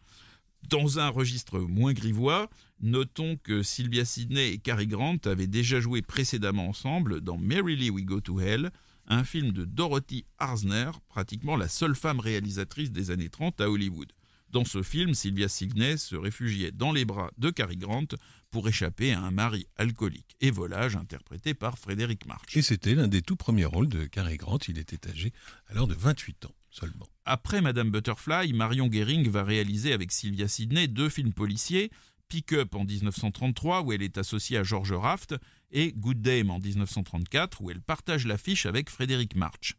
Dans 0.69 0.99
un 0.99 1.09
registre 1.09 1.59
moins 1.59 1.93
grivois, 1.93 2.49
notons 2.81 3.37
que 3.43 3.63
Sylvia 3.63 4.05
Sidney 4.05 4.53
et 4.53 4.57
Cary 4.57 4.87
Grant 4.87 5.17
avaient 5.25 5.47
déjà 5.47 5.79
joué 5.79 6.01
précédemment 6.01 6.69
ensemble 6.69 7.21
dans 7.21 7.37
Merrily 7.37 7.89
We 7.89 8.05
Go 8.05 8.21
to 8.21 8.39
Hell, 8.39 8.71
un 9.07 9.23
film 9.23 9.51
de 9.51 9.65
Dorothy 9.65 10.25
Arzner, 10.39 10.91
pratiquement 11.09 11.57
la 11.57 11.67
seule 11.67 11.95
femme 11.95 12.19
réalisatrice 12.19 12.91
des 12.91 13.11
années 13.11 13.29
30 13.29 13.59
à 13.61 13.69
Hollywood. 13.69 14.11
Dans 14.49 14.65
ce 14.65 14.83
film, 14.83 15.15
Sylvia 15.15 15.49
Sidney 15.49 15.97
se 15.97 16.15
réfugiait 16.15 16.71
dans 16.71 16.91
les 16.91 17.05
bras 17.05 17.31
de 17.39 17.49
Cary 17.49 17.75
Grant 17.75 18.05
pour 18.51 18.67
échapper 18.67 19.11
à 19.11 19.19
un 19.19 19.31
mari 19.31 19.65
alcoolique 19.77 20.35
et 20.41 20.51
volage 20.51 20.95
interprété 20.95 21.55
par 21.55 21.79
Frédéric 21.79 22.27
March. 22.27 22.55
Et 22.55 22.61
c'était 22.61 22.93
l'un 22.93 23.07
des 23.07 23.23
tout 23.23 23.35
premiers 23.35 23.65
rôles 23.65 23.89
de 23.89 24.05
Cary 24.05 24.37
Grant, 24.37 24.59
il 24.67 24.77
était 24.77 25.09
âgé 25.09 25.33
alors 25.67 25.87
de 25.87 25.95
28 25.95 26.45
ans 26.45 26.55
seulement. 26.69 27.07
Après 27.25 27.61
Madame 27.61 27.89
Butterfly, 27.89 28.51
Marion 28.51 28.87
Guéring 28.87 29.29
va 29.29 29.45
réaliser 29.45 29.93
avec 29.93 30.11
Sylvia 30.11 30.49
Sidney 30.49 30.89
deux 30.89 31.07
films 31.07 31.31
policiers, 31.31 31.89
Pick 32.27 32.51
Up 32.51 32.75
en 32.75 32.83
1933 32.83 33.83
où 33.83 33.93
elle 33.93 34.01
est 34.01 34.17
associée 34.17 34.57
à 34.57 34.63
George 34.63 34.91
Raft 34.91 35.35
et 35.71 35.93
Good 35.93 36.21
Dame 36.21 36.49
en 36.49 36.59
1934 36.59 37.61
où 37.61 37.71
elle 37.71 37.81
partage 37.81 38.27
l'affiche 38.27 38.65
avec 38.65 38.89
Frédéric 38.89 39.37
March. 39.37 39.77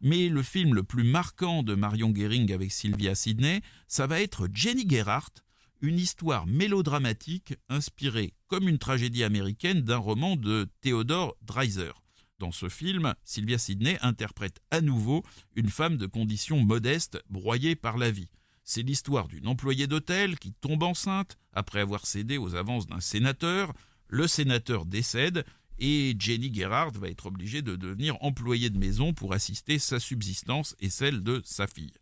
Mais 0.00 0.30
le 0.30 0.42
film 0.42 0.74
le 0.74 0.84
plus 0.84 1.04
marquant 1.04 1.62
de 1.62 1.74
Marion 1.74 2.08
Guéring 2.08 2.50
avec 2.50 2.72
Sylvia 2.72 3.14
Sidney, 3.14 3.60
ça 3.88 4.06
va 4.06 4.22
être 4.22 4.48
Jenny 4.50 4.88
Gerhardt, 4.88 5.42
une 5.82 5.98
histoire 5.98 6.46
mélodramatique 6.46 7.56
inspirée 7.68 8.32
comme 8.46 8.68
une 8.68 8.78
tragédie 8.78 9.22
américaine 9.22 9.82
d'un 9.82 9.98
roman 9.98 10.36
de 10.36 10.66
Theodore 10.80 11.36
Dreiser. 11.42 11.92
Dans 12.38 12.52
ce 12.52 12.68
film, 12.68 13.14
Sylvia 13.24 13.56
Sidney 13.56 13.98
interprète 14.02 14.60
à 14.70 14.82
nouveau 14.82 15.22
une 15.54 15.70
femme 15.70 15.96
de 15.96 16.06
condition 16.06 16.60
modeste 16.60 17.18
broyée 17.30 17.76
par 17.76 17.96
la 17.96 18.10
vie. 18.10 18.28
C'est 18.62 18.82
l'histoire 18.82 19.28
d'une 19.28 19.48
employée 19.48 19.86
d'hôtel 19.86 20.38
qui 20.38 20.52
tombe 20.52 20.82
enceinte 20.82 21.38
après 21.54 21.80
avoir 21.80 22.04
cédé 22.04 22.36
aux 22.36 22.54
avances 22.54 22.86
d'un 22.86 23.00
sénateur. 23.00 23.72
Le 24.08 24.26
sénateur 24.26 24.84
décède 24.84 25.46
et 25.78 26.14
Jenny 26.18 26.52
Gerhardt 26.52 26.98
va 26.98 27.08
être 27.08 27.26
obligée 27.26 27.62
de 27.62 27.74
devenir 27.74 28.22
employée 28.22 28.68
de 28.68 28.78
maison 28.78 29.14
pour 29.14 29.32
assister 29.32 29.78
sa 29.78 29.98
subsistance 29.98 30.76
et 30.80 30.90
celle 30.90 31.22
de 31.22 31.40
sa 31.44 31.66
fille. 31.66 31.92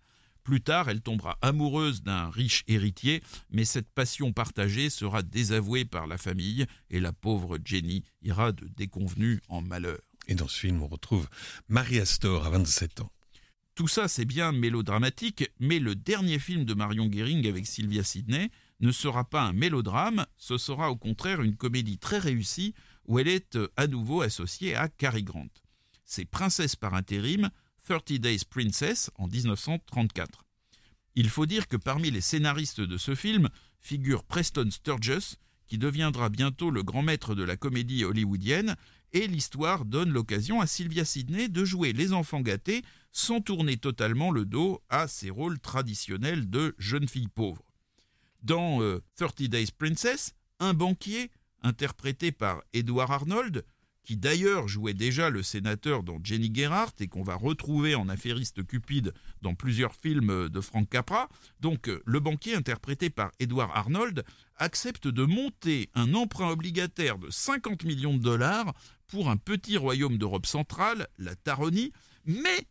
Plus 0.43 0.61
tard, 0.61 0.89
elle 0.91 1.01
tombera 1.01 1.39
amoureuse 1.43 2.03
d'un 2.03 2.29
riche 2.29 2.65
héritier, 2.67 3.23
mais 3.51 3.65
cette 3.65 3.89
passion 3.89 4.33
partagée 4.33 4.91
sera 4.91 5.23
désavouée 5.23 5.87
par 5.87 6.07
la 6.07 6.19
famille 6.19 6.67
et 6.91 7.01
la 7.01 7.13
pauvre 7.13 7.59
Jenny 7.65 8.03
ira 8.23 8.53
de 8.53 8.69
déconvenue 8.69 9.41
en 9.49 9.63
malheur. 9.63 10.01
Et 10.29 10.35
dans 10.35 10.49
ce 10.49 10.59
film, 10.59 10.83
on 10.83 10.89
retrouve 10.89 11.29
Marie 11.69 12.01
Astor 12.01 12.47
à 12.47 12.51
27 12.51 13.01
ans. 13.01 13.13
Tout 13.75 13.89
ça, 13.89 14.07
c'est 14.07 14.25
bien 14.25 14.53
mélodramatique, 14.53 15.51
mais 15.59 15.81
le 15.81 15.95
dernier 15.95 16.39
film 16.39 16.65
de 16.65 16.75
Marion 16.75 17.07
Guéring 17.07 17.47
avec 17.49 17.67
Sylvia 17.67 18.05
Sidney 18.05 18.51
ne 18.81 18.93
sera 18.93 19.25
pas 19.25 19.43
un 19.43 19.53
mélodrame, 19.53 20.27
ce 20.37 20.59
sera 20.59 20.91
au 20.91 20.97
contraire 20.97 21.43
une 21.43 21.57
comédie 21.57 21.99
très 21.99 22.19
réussie 22.19 22.75
où 23.07 23.19
elle 23.19 23.29
est 23.29 23.57
euh, 23.57 23.69
à 23.77 23.87
nouveau 23.87 24.23
associée 24.23 24.75
à 24.75 24.89
Cary 24.89 25.25
Grant. 25.25 25.49
C'est 26.05 26.25
Princesse 26.25 26.77
par 26.77 26.95
intérim, 26.95 27.51
30 27.89 28.13
Days 28.15 28.45
Princess 28.49 29.11
en 29.17 29.27
1934. 29.27 30.45
Il 31.17 31.29
faut 31.29 31.47
dire 31.47 31.69
que 31.69 31.77
parmi 31.77 32.11
les 32.11 32.21
scénaristes 32.21 32.81
de 32.81 32.97
ce 32.97 33.15
film 33.15 33.49
figure 33.81 34.25
Preston 34.25 34.71
Sturges, 34.71 35.37
qui 35.67 35.79
deviendra 35.79 36.29
bientôt 36.29 36.71
le 36.71 36.83
grand 36.83 37.03
maître 37.03 37.35
de 37.35 37.43
la 37.43 37.57
comédie 37.57 38.05
hollywoodienne, 38.05 38.77
et 39.15 39.29
l'histoire 39.29 39.85
donne 39.85 40.11
l'occasion 40.11 40.61
à 40.61 40.67
Sylvia 40.67 41.05
Sidney 41.05 41.49
de 41.49 41.65
jouer 41.65 41.93
les 41.93 42.13
enfants 42.13 42.41
gâtés 42.41 42.83
sans 43.13 43.41
tourner 43.41 43.77
totalement 43.77 44.33
le 44.33 44.45
dos 44.45 44.83
à 44.91 45.09
ses 45.09 45.31
rôles 45.31 45.61
traditionnels 45.61 46.51
de 46.51 46.75
jeune 46.79 47.09
fille 47.09 47.29
pauvre. 47.29 47.65
Dans 48.43 48.81
30 49.17 49.41
euh, 49.41 49.49
Days 49.49 49.71
Princess, 49.79 50.35
un 50.59 50.75
banquier 50.75 51.31
interprété 51.63 52.33
par 52.33 52.63
Edward 52.73 53.11
Arnold, 53.11 53.65
qui 54.05 54.17
d'ailleurs 54.17 54.69
jouait 54.69 54.95
déjà 54.95 55.31
le 55.31 55.43
sénateur 55.43 56.03
dans 56.03 56.19
Jenny 56.23 56.55
Gerhardt 56.55 56.93
et 57.01 57.09
qu'on 57.09 57.23
va 57.23 57.37
retrouver 57.37 57.95
en 57.95 58.09
affairiste 58.09 58.67
cupide 58.67 59.15
dans 59.41 59.55
plusieurs 59.55 59.95
films 59.95 60.49
de 60.51 60.61
Frank 60.61 60.89
Capra. 60.89 61.29
Donc 61.61 61.91
le 62.05 62.21
banquier 62.21 62.55
interprété 62.55 63.11
par 63.11 63.33
Edward 63.41 63.71
Arnold 63.75 64.25
accepte 64.57 65.09
de 65.09 65.25
monter 65.25 65.91
un 65.95 66.15
emprunt 66.15 66.51
obligataire 66.51 67.19
de 67.19 67.31
50 67.31 67.85
millions 67.85 68.17
de 68.17 68.23
dollars 68.23 68.75
pour 69.07 69.31
un 69.31 69.37
petit 69.37 69.77
royaume 69.77 70.19
d'Europe 70.19 70.47
centrale, 70.47 71.09
la 71.19 71.35
Taronie, 71.37 71.93
mais 72.25 72.67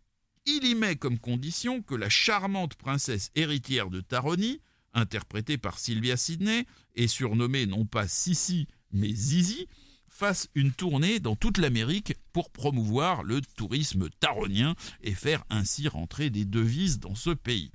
il 0.46 0.66
y 0.66 0.76
met 0.76 0.96
comme 0.96 1.20
condition 1.20 1.82
que 1.82 1.96
la 1.96 2.10
charmante 2.10 2.76
princesse 2.76 3.32
héritière 3.36 3.90
de 3.90 4.02
Taronie, 4.02 4.62
interprétée 4.94 5.58
par 5.58 5.80
Sylvia 5.80 6.18
Sidney 6.18 6.66
et 6.96 7.08
surnommée 7.08 7.66
non 7.66 7.86
pas 7.86 8.08
Sissi 8.08 8.68
mais 8.94 9.12
Zizi 9.14 9.68
fasse 10.08 10.48
une 10.54 10.72
tournée 10.72 11.20
dans 11.20 11.36
toute 11.36 11.58
l'Amérique 11.58 12.14
pour 12.32 12.52
promouvoir 12.52 13.24
le 13.24 13.42
tourisme 13.42 14.10
taronien 14.20 14.76
et 15.02 15.16
faire 15.16 15.44
ainsi 15.50 15.88
rentrer 15.88 16.30
des 16.30 16.46
devises 16.46 17.00
dans 17.00 17.16
ce 17.16 17.32
pays. 17.32 17.72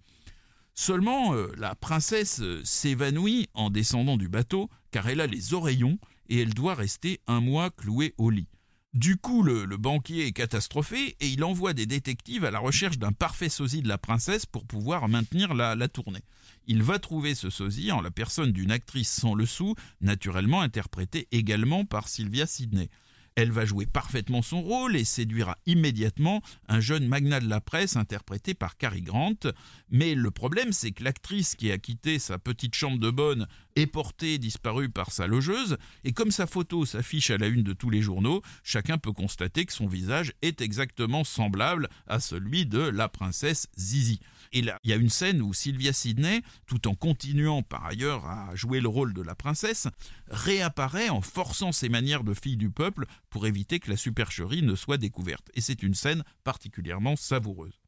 Seulement, 0.75 1.35
euh, 1.35 1.53
la 1.59 1.75
princesse 1.75 2.41
euh, 2.41 2.63
s'évanouit 2.65 3.49
en 3.55 3.71
descendant 3.71 4.17
du 4.17 4.29
bateau 4.29 4.71
car 4.93 5.09
elle 5.09 5.21
a 5.21 5.27
les 5.27 5.53
oreillons 5.53 5.99
et 6.29 6.41
elle 6.41 6.55
doit 6.55 6.75
rester 6.75 7.21
un 7.27 7.41
mois 7.41 7.71
clouée 7.71 8.15
au 8.19 8.31
lit. 8.31 8.49
Du 8.95 9.17
coup, 9.17 9.43
le, 9.43 9.67
banquier 9.77 10.27
est 10.27 10.33
catastrophé 10.33 11.17
et 11.21 11.29
il 11.29 11.45
envoie 11.45 11.75
des 11.75 11.87
détectives 11.87 12.45
à 12.45 12.51
la 12.51 12.59
recherche 12.59 12.99
d'un 12.99 13.13
parfait 13.13 13.51
sosie 13.51 13.83
de 13.83 13.89
la 13.89 13.99
princesse 13.99 14.47
pour 14.47 14.65
pouvoir 14.65 15.09
maintenir 15.09 15.55
la 15.55 15.89
tournée 15.89 16.23
il 16.69 16.83
va 16.83 16.99
trouver 16.99 17.35
ce 17.35 17.51
sosie 17.51 17.91
en 17.91 18.03
la 18.03 18.11
personne 18.11 18.53
d'une 18.53 18.71
actrice 18.71 19.11
sans 19.11 19.35
le 19.35 19.47
sou, 19.47 19.75
naturellement 20.03 20.61
interprétée 20.61 21.27
également 21.33 21.85
par 21.85 22.09
Sylvia 22.09 22.47
Sidney. 22.47 22.91
Elle 23.37 23.53
va 23.53 23.65
jouer 23.65 23.87
parfaitement 23.87 24.43
son 24.43 24.61
rôle 24.61 24.97
et 24.97 25.05
séduira 25.05 25.57
immédiatement 25.65 26.43
un 26.69 26.81
jeune 26.81 27.07
magnat 27.07 27.41
de 27.41 27.49
la 27.49 27.61
presse 27.61 27.97
interprété 27.97 28.53
par 28.53 28.77
Cary 28.77 29.01
Grant. 29.01 29.39
Mais 29.91 30.15
le 30.15 30.31
problème, 30.31 30.73
c'est 30.73 30.91
que 30.91 31.05
l'actrice 31.05 31.55
qui 31.55 31.71
a 31.71 31.79
quitté 31.79 32.19
sa 32.19 32.39
petite 32.39 32.75
chambre 32.75 32.99
de 32.99 33.11
bonne 33.11 33.47
est 33.79 33.87
portée 33.87 34.39
disparue 34.39 34.89
par 34.89 35.13
sa 35.13 35.27
logeuse, 35.27 35.77
et 36.05 36.13
comme 36.13 36.31
sa 36.33 36.47
photo 36.47 36.85
s'affiche 36.85 37.31
à 37.31 37.39
la 37.39 37.47
une 37.47 37.63
de 37.63 37.73
tous 37.73 37.91
les 37.91 38.03
journaux, 38.03 38.43
chacun 38.65 38.99
peut 38.99 39.13
constater 39.13 39.65
que 39.65 39.73
son 39.73 39.87
visage 39.87 40.33
est 40.43 40.61
exactement 40.61 41.23
semblable 41.23 41.89
à 42.07 42.19
celui 42.19 42.67
de 42.67 42.81
la 42.81 43.09
princesse 43.09 43.69
Zizi. 43.79 44.21
Et 44.53 44.63
là, 44.63 44.79
il 44.83 44.91
y 44.91 44.93
a 44.93 44.97
une 44.97 45.11
scène 45.11 45.43
où 45.43 45.55
Sylvia 45.55 45.93
Sidney, 45.93 46.43
tout 46.67 46.89
en 46.89 46.95
continuant 46.95 47.63
par 47.63 47.85
ailleurs 47.85 48.25
à 48.27 48.55
jouer 48.57 48.81
le 48.81 48.89
rôle 48.89 49.15
de 49.15 49.23
la 49.23 49.35
princesse, 49.35 49.87
réapparaît 50.29 51.11
en 51.11 51.21
forçant 51.21 51.73
ses 51.73 51.89
manières 51.89 52.25
de 52.25 52.35
fille 52.35 52.57
du 52.57 52.71
peuple 52.71 53.07
pour 53.31 53.47
éviter 53.47 53.79
que 53.79 53.91
la 53.91 53.97
supercherie 53.97 54.63
ne 54.63 54.75
soit 54.75 54.99
découverte. 54.99 55.51
Et 55.55 55.61
c'est 55.61 55.83
une 55.83 55.95
scène 55.95 56.25
particulièrement 56.45 57.15
savoureuse. 57.17 57.79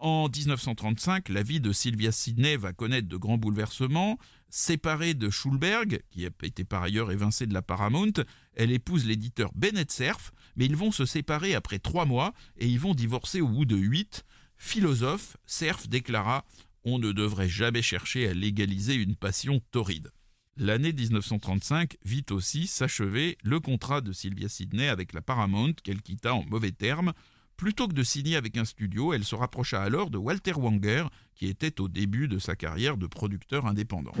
En 0.00 0.30
1935, 0.30 1.28
la 1.28 1.42
vie 1.42 1.60
de 1.60 1.72
Sylvia 1.72 2.10
Sidney 2.10 2.56
va 2.56 2.72
connaître 2.72 3.06
de 3.06 3.18
grands 3.18 3.36
bouleversements. 3.36 4.18
Séparée 4.48 5.12
de 5.12 5.28
Schulberg, 5.28 6.00
qui 6.08 6.24
a 6.24 6.30
été 6.42 6.64
par 6.64 6.82
ailleurs 6.82 7.12
évincé 7.12 7.46
de 7.46 7.52
la 7.52 7.60
Paramount, 7.60 8.14
elle 8.54 8.72
épouse 8.72 9.04
l'éditeur 9.04 9.52
Bennett 9.54 9.90
Cerf, 9.90 10.32
mais 10.56 10.64
ils 10.64 10.74
vont 10.74 10.90
se 10.90 11.04
séparer 11.04 11.54
après 11.54 11.78
trois 11.78 12.06
mois 12.06 12.32
et 12.56 12.66
ils 12.66 12.80
vont 12.80 12.94
divorcer 12.94 13.42
au 13.42 13.48
bout 13.48 13.66
de 13.66 13.76
huit. 13.76 14.24
Philosophe, 14.56 15.36
Cerf 15.44 15.86
déclara 15.86 16.46
On 16.82 16.98
ne 16.98 17.12
devrait 17.12 17.50
jamais 17.50 17.82
chercher 17.82 18.26
à 18.26 18.32
légaliser 18.32 18.94
une 18.94 19.16
passion 19.16 19.60
torride. 19.70 20.10
L'année 20.56 20.94
1935 20.94 21.98
vit 22.06 22.24
aussi 22.30 22.66
s'achever 22.66 23.36
le 23.42 23.60
contrat 23.60 24.00
de 24.00 24.12
Sylvia 24.12 24.48
Sidney 24.48 24.88
avec 24.88 25.12
la 25.12 25.20
Paramount 25.20 25.74
qu'elle 25.84 26.00
quitta 26.00 26.32
en 26.32 26.44
mauvais 26.46 26.72
termes. 26.72 27.12
Plutôt 27.60 27.88
que 27.88 27.92
de 27.92 28.02
signer 28.02 28.36
avec 28.36 28.56
un 28.56 28.64
studio, 28.64 29.12
elle 29.12 29.22
se 29.22 29.34
rapprocha 29.34 29.82
alors 29.82 30.08
de 30.08 30.16
Walter 30.16 30.54
Wanger, 30.54 31.04
qui 31.34 31.46
était 31.46 31.78
au 31.82 31.88
début 31.88 32.26
de 32.26 32.38
sa 32.38 32.56
carrière 32.56 32.96
de 32.96 33.06
producteur 33.06 33.66
indépendant. 33.66 34.12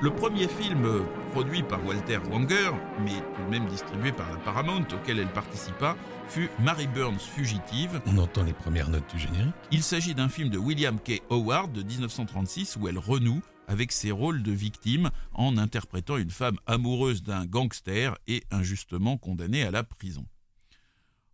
Le 0.00 0.10
premier 0.10 0.46
film 0.46 1.04
produit 1.34 1.64
par 1.64 1.84
Walter 1.84 2.18
Wanger, 2.30 2.70
mais 3.00 3.10
tout 3.10 3.42
de 3.42 3.50
même 3.50 3.66
distribué 3.66 4.12
par 4.12 4.30
la 4.30 4.38
Paramount 4.38 4.86
auquel 4.94 5.18
elle 5.18 5.32
participa, 5.32 5.96
fut 6.28 6.48
Mary 6.60 6.86
Burns 6.86 7.18
Fugitive. 7.18 8.00
On 8.06 8.18
entend 8.18 8.44
les 8.44 8.52
premières 8.52 8.88
notes 8.88 9.12
du 9.12 9.18
générique. 9.18 9.52
Il 9.72 9.82
s'agit 9.82 10.14
d'un 10.14 10.28
film 10.28 10.48
de 10.48 10.58
William 10.58 10.96
K. 11.00 11.22
Howard 11.30 11.72
de 11.72 11.82
1936 11.82 12.76
où 12.76 12.86
elle 12.86 12.98
renoue 12.98 13.42
avec 13.66 13.90
ses 13.90 14.12
rôles 14.12 14.44
de 14.44 14.52
victime 14.52 15.10
en 15.32 15.56
interprétant 15.56 16.18
une 16.18 16.30
femme 16.30 16.56
amoureuse 16.66 17.24
d'un 17.24 17.46
gangster 17.46 18.16
et 18.28 18.44
injustement 18.52 19.16
condamnée 19.16 19.64
à 19.64 19.72
la 19.72 19.82
prison. 19.82 20.24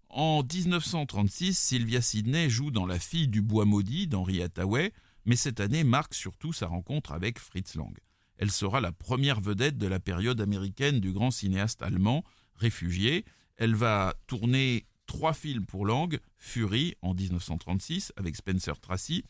En 0.09 0.42
1936, 0.42 1.59
Sylvia 1.59 2.00
Sidney 2.00 2.49
joue 2.49 2.71
dans 2.71 2.87
La 2.87 2.99
fille 2.99 3.28
du 3.28 3.42
bois 3.42 3.66
maudit 3.66 4.07
d'Henri 4.07 4.40
Hathaway, 4.40 4.95
mais 5.26 5.37
cette 5.37 5.61
année 5.61 5.85
marque 5.85 6.14
surtout 6.14 6.54
sa 6.54 6.69
rencontre 6.69 7.12
avec 7.12 7.38
Fritz 7.38 7.75
Lang. 7.75 7.95
Elle 8.40 8.50
sera 8.50 8.80
la 8.80 8.90
première 8.90 9.42
vedette 9.42 9.76
de 9.76 9.87
la 9.87 10.00
période 10.00 10.40
américaine 10.40 10.99
du 10.99 11.12
grand 11.12 11.30
cinéaste 11.30 11.82
allemand, 11.82 12.25
réfugié. 12.54 13.26
Elle 13.59 13.75
va 13.75 14.14
tourner 14.26 14.87
trois 15.04 15.35
films 15.35 15.66
pour 15.66 15.85
Lang, 15.85 16.18
Fury 16.38 16.94
en 17.02 17.12
1936 17.12 18.14
avec 18.16 18.35
Spencer 18.35 18.80
Tracy, 18.80 19.25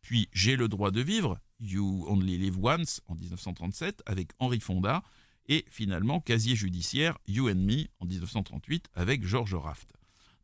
puis 0.00 0.28
J'ai 0.32 0.54
le 0.54 0.68
droit 0.68 0.92
de 0.92 1.00
vivre, 1.00 1.40
You 1.58 2.06
Only 2.08 2.38
Live 2.38 2.64
Once 2.64 3.00
en 3.08 3.16
1937 3.16 4.04
avec 4.06 4.30
Henry 4.38 4.60
Fonda, 4.60 5.02
et 5.48 5.64
finalement 5.68 6.20
Casier 6.20 6.54
judiciaire, 6.54 7.18
You 7.26 7.48
and 7.48 7.56
Me 7.56 7.86
en 7.98 8.06
1938 8.06 8.90
avec 8.94 9.26
George 9.26 9.54
Raft. 9.54 9.92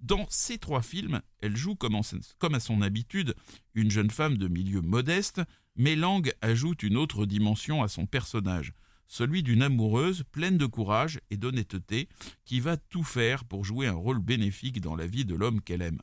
Dans 0.01 0.27
ces 0.29 0.59
trois 0.59 0.83
films, 0.83 1.23
elle 1.41 1.57
joue 1.57 1.77
comme, 1.77 1.95
à 1.97 2.61
son 2.61 2.83
habitude 2.83 3.37
une 3.75 3.93
jeune 3.93 4.11
femme 4.11 4.39
de 4.39 4.49
milieu 4.49 4.81
modeste, 4.81 5.41
mais 5.79 5.97
Lang 5.97 6.31
ajoute 6.43 6.83
une 6.83 6.97
autre 6.97 7.25
dimension 7.25 7.83
à 7.83 7.89
son 7.89 8.05
personnage, 8.05 8.75
celui 9.07 9.43
d'une 9.43 9.63
amoureuse 9.63 10.25
pleine 10.33 10.59
de 10.59 10.67
courage 10.67 11.21
et 11.31 11.37
d'honnêteté 11.37 12.09
qui 12.45 12.61
va 12.61 12.77
tout 12.77 13.05
faire 13.05 13.45
pour 13.45 13.65
jouer 13.65 13.87
un 13.87 13.95
rôle 13.95 14.19
bénéfique 14.19 14.81
dans 14.81 14.97
la 14.97 15.07
vie 15.07 15.25
de 15.25 15.35
l'homme 15.35 15.63
qu'elle 15.63 15.83
aime. 15.83 16.03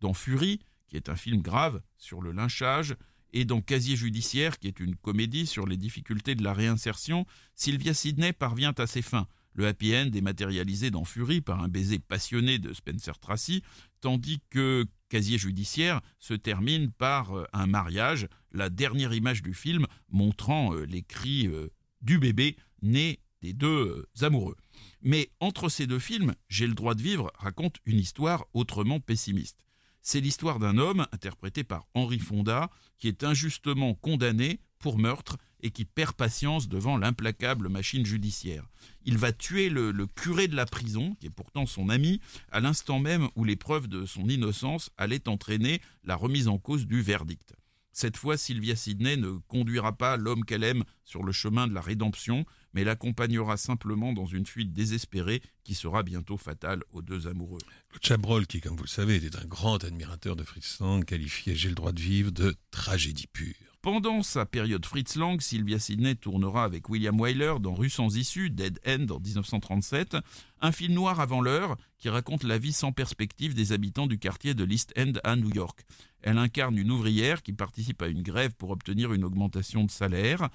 Dans 0.00 0.14
Fury, 0.14 0.60
qui 0.86 0.96
est 0.96 1.08
un 1.08 1.16
film 1.16 1.42
grave 1.42 1.80
sur 1.96 2.20
le 2.20 2.32
lynchage, 2.32 2.94
et 3.32 3.44
dans 3.44 3.60
Casier 3.60 3.96
judiciaire, 3.96 4.60
qui 4.60 4.68
est 4.68 4.78
une 4.78 4.94
comédie 4.94 5.46
sur 5.46 5.66
les 5.66 5.76
difficultés 5.76 6.36
de 6.36 6.44
la 6.44 6.52
réinsertion, 6.52 7.26
Sylvia 7.56 7.92
Sidney 7.92 8.32
parvient 8.32 8.74
à 8.78 8.86
ses 8.86 9.02
fins. 9.02 9.26
Le 9.54 9.66
happy 9.66 9.94
end 9.96 10.10
est 10.12 10.90
dans 10.90 11.04
Fury 11.04 11.40
par 11.40 11.62
un 11.62 11.68
baiser 11.68 11.98
passionné 11.98 12.58
de 12.58 12.72
Spencer 12.72 13.18
Tracy, 13.18 13.62
tandis 14.00 14.40
que 14.50 14.86
Casier 15.08 15.38
judiciaire 15.38 16.00
se 16.18 16.34
termine 16.34 16.90
par 16.90 17.36
euh, 17.36 17.44
un 17.52 17.66
mariage, 17.66 18.28
la 18.54 18.70
dernière 18.70 19.12
image 19.12 19.42
du 19.42 19.52
film 19.52 19.86
montrant 20.08 20.74
euh, 20.74 20.86
les 20.86 21.02
cris 21.02 21.46
euh, 21.48 21.68
du 22.00 22.18
bébé 22.18 22.56
né 22.80 23.20
des 23.42 23.52
deux 23.52 24.06
amoureux. 24.22 24.56
Mais 25.02 25.30
entre 25.40 25.68
ces 25.68 25.86
deux 25.86 25.98
films, 25.98 26.34
J'ai 26.48 26.66
le 26.66 26.74
droit 26.74 26.94
de 26.94 27.02
vivre 27.02 27.30
raconte 27.36 27.76
une 27.84 27.98
histoire 27.98 28.46
autrement 28.54 29.00
pessimiste. 29.00 29.66
C'est 30.00 30.20
l'histoire 30.20 30.58
d'un 30.58 30.78
homme, 30.78 31.06
interprété 31.12 31.64
par 31.64 31.86
Henri 31.94 32.18
Fonda, 32.18 32.70
qui 32.98 33.08
est 33.08 33.24
injustement 33.24 33.94
condamné 33.94 34.60
pour 34.78 34.98
meurtre 34.98 35.38
et 35.62 35.70
qui 35.70 35.86
perd 35.86 36.12
patience 36.12 36.68
devant 36.68 36.98
l'implacable 36.98 37.70
machine 37.70 38.04
judiciaire. 38.04 38.68
Il 39.06 39.16
va 39.16 39.32
tuer 39.32 39.70
le, 39.70 40.06
curé 40.06 40.46
de 40.46 40.56
la 40.56 40.66
prison, 40.66 41.14
qui 41.18 41.26
est 41.26 41.30
pourtant 41.30 41.64
son 41.64 41.88
ami, 41.88 42.20
à 42.52 42.60
l'instant 42.60 42.98
même 42.98 43.28
où 43.34 43.44
les 43.44 43.56
preuves 43.56 43.88
de 43.88 44.04
son 44.04 44.28
innocence 44.28 44.90
allaient 44.98 45.26
entraîner 45.26 45.80
la 46.04 46.16
remise 46.16 46.48
en 46.48 46.58
cause 46.58 46.86
du 46.86 47.00
verdict. 47.00 47.54
Cette 47.96 48.16
fois, 48.16 48.36
Sylvia 48.36 48.74
Sidney 48.74 49.16
ne 49.16 49.38
conduira 49.46 49.96
pas 49.96 50.16
l'homme 50.16 50.44
qu'elle 50.44 50.64
aime 50.64 50.82
sur 51.04 51.22
le 51.22 51.30
chemin 51.30 51.68
de 51.68 51.74
la 51.74 51.80
rédemption, 51.80 52.44
mais 52.72 52.82
l'accompagnera 52.82 53.56
simplement 53.56 54.12
dans 54.12 54.26
une 54.26 54.46
fuite 54.46 54.72
désespérée 54.72 55.40
qui 55.62 55.76
sera 55.76 56.02
bientôt 56.02 56.36
fatale 56.36 56.82
aux 56.90 57.02
deux 57.02 57.28
amoureux. 57.28 57.60
Le 57.92 57.98
Chabrol, 58.02 58.48
qui, 58.48 58.60
comme 58.60 58.76
vous 58.76 58.82
le 58.82 58.88
savez, 58.88 59.14
était 59.14 59.36
un 59.36 59.44
grand 59.44 59.84
admirateur 59.84 60.34
de 60.34 60.42
Fritz 60.42 60.80
Lang, 60.80 61.04
qualifiait 61.04 61.54
J'ai 61.54 61.68
le 61.68 61.76
droit 61.76 61.92
de 61.92 62.00
vivre 62.00 62.32
de 62.32 62.56
tragédie 62.72 63.28
pure. 63.28 63.73
Pendant 63.84 64.22
sa 64.22 64.46
période 64.46 64.86
Fritz 64.86 65.14
Lang, 65.16 65.38
Sylvia 65.42 65.78
Sidney 65.78 66.16
tournera 66.16 66.64
avec 66.64 66.88
William 66.88 67.20
Wyler 67.20 67.56
dans 67.60 67.74
Rue 67.74 67.90
sans 67.90 68.16
issue, 68.16 68.48
Dead 68.48 68.80
End 68.86 69.08
en 69.10 69.20
1937, 69.20 70.16
un 70.62 70.72
film 70.72 70.94
noir 70.94 71.20
avant 71.20 71.42
l'heure 71.42 71.76
qui 71.98 72.08
raconte 72.08 72.44
la 72.44 72.56
vie 72.56 72.72
sans 72.72 72.92
perspective 72.92 73.52
des 73.52 73.72
habitants 73.72 74.06
du 74.06 74.18
quartier 74.18 74.54
de 74.54 74.64
l'East 74.64 74.94
End 74.96 75.12
à 75.22 75.36
New 75.36 75.50
York. 75.54 75.84
Elle 76.22 76.38
incarne 76.38 76.78
une 76.78 76.90
ouvrière 76.90 77.42
qui 77.42 77.52
participe 77.52 78.00
à 78.00 78.06
une 78.06 78.22
grève 78.22 78.54
pour 78.54 78.70
obtenir 78.70 79.12
une 79.12 79.22
augmentation 79.22 79.84
de 79.84 79.90
salaire. 79.90 80.48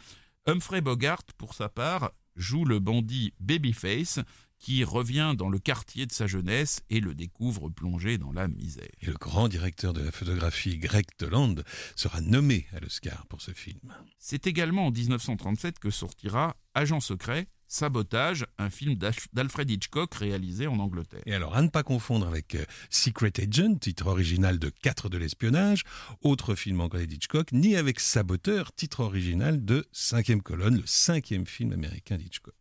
Humphrey 0.47 0.81
Bogart, 0.81 1.21
pour 1.37 1.53
sa 1.53 1.69
part, 1.69 2.09
joue 2.35 2.65
le 2.65 2.79
bandit 2.79 3.35
Babyface, 3.39 4.21
qui 4.59 4.83
revient 4.83 5.33
dans 5.37 5.49
le 5.49 5.57
quartier 5.57 6.05
de 6.05 6.11
sa 6.11 6.27
jeunesse 6.27 6.81
et 6.89 6.99
le 6.99 7.15
découvre 7.15 7.69
plongé 7.69 8.17
dans 8.17 8.31
la 8.31 8.47
misère. 8.47 8.89
Et 9.01 9.05
le 9.05 9.13
grand 9.13 9.47
directeur 9.47 9.93
de 9.93 10.01
la 10.01 10.11
photographie, 10.11 10.77
Greg 10.77 11.05
Toland, 11.17 11.55
sera 11.95 12.21
nommé 12.21 12.67
à 12.75 12.79
l'Oscar 12.79 13.25
pour 13.27 13.41
ce 13.41 13.51
film. 13.51 13.79
C'est 14.19 14.47
également 14.47 14.87
en 14.87 14.91
1937 14.91 15.79
que 15.79 15.89
sortira 15.89 16.57
Agent 16.75 16.99
secret, 16.99 17.47
Sabotage, 17.71 18.45
un 18.57 18.71
film 18.71 18.95
d'Alfred 18.95 19.69
Hitchcock 19.69 20.15
réalisé 20.15 20.65
en 20.65 20.79
Angleterre. 20.79 21.21
Et 21.27 21.35
alors, 21.35 21.55
à 21.55 21.61
ne 21.61 21.67
pas 21.67 21.83
confondre 21.83 22.27
avec 22.27 22.55
euh, 22.55 22.65
Secret 22.89 23.31
Agent, 23.37 23.75
titre 23.75 24.07
original 24.07 24.57
de 24.57 24.69
4 24.69 25.07
de 25.07 25.19
l'espionnage, 25.19 25.83
autre 26.21 26.55
film 26.55 26.81
anglais 26.81 27.05
d'Hitchcock, 27.05 27.51
ni 27.51 27.75
avec 27.75 27.99
Saboteur, 27.99 28.73
titre 28.73 29.01
original 29.01 29.63
de 29.63 29.87
Cinquième 29.91 30.41
colonne, 30.41 30.77
le 30.77 30.85
cinquième 30.87 31.45
film 31.45 31.71
américain 31.71 32.17
d'Hitchcock. 32.17 32.55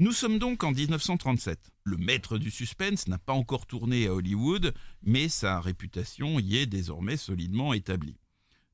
Nous 0.00 0.12
sommes 0.12 0.38
donc 0.38 0.62
en 0.62 0.70
1937. 0.70 1.72
Le 1.82 1.96
maître 1.96 2.38
du 2.38 2.52
suspense 2.52 3.08
n'a 3.08 3.18
pas 3.18 3.32
encore 3.32 3.66
tourné 3.66 4.06
à 4.06 4.14
Hollywood, 4.14 4.72
mais 5.02 5.28
sa 5.28 5.60
réputation 5.60 6.38
y 6.38 6.56
est 6.58 6.66
désormais 6.66 7.16
solidement 7.16 7.74
établie. 7.74 8.20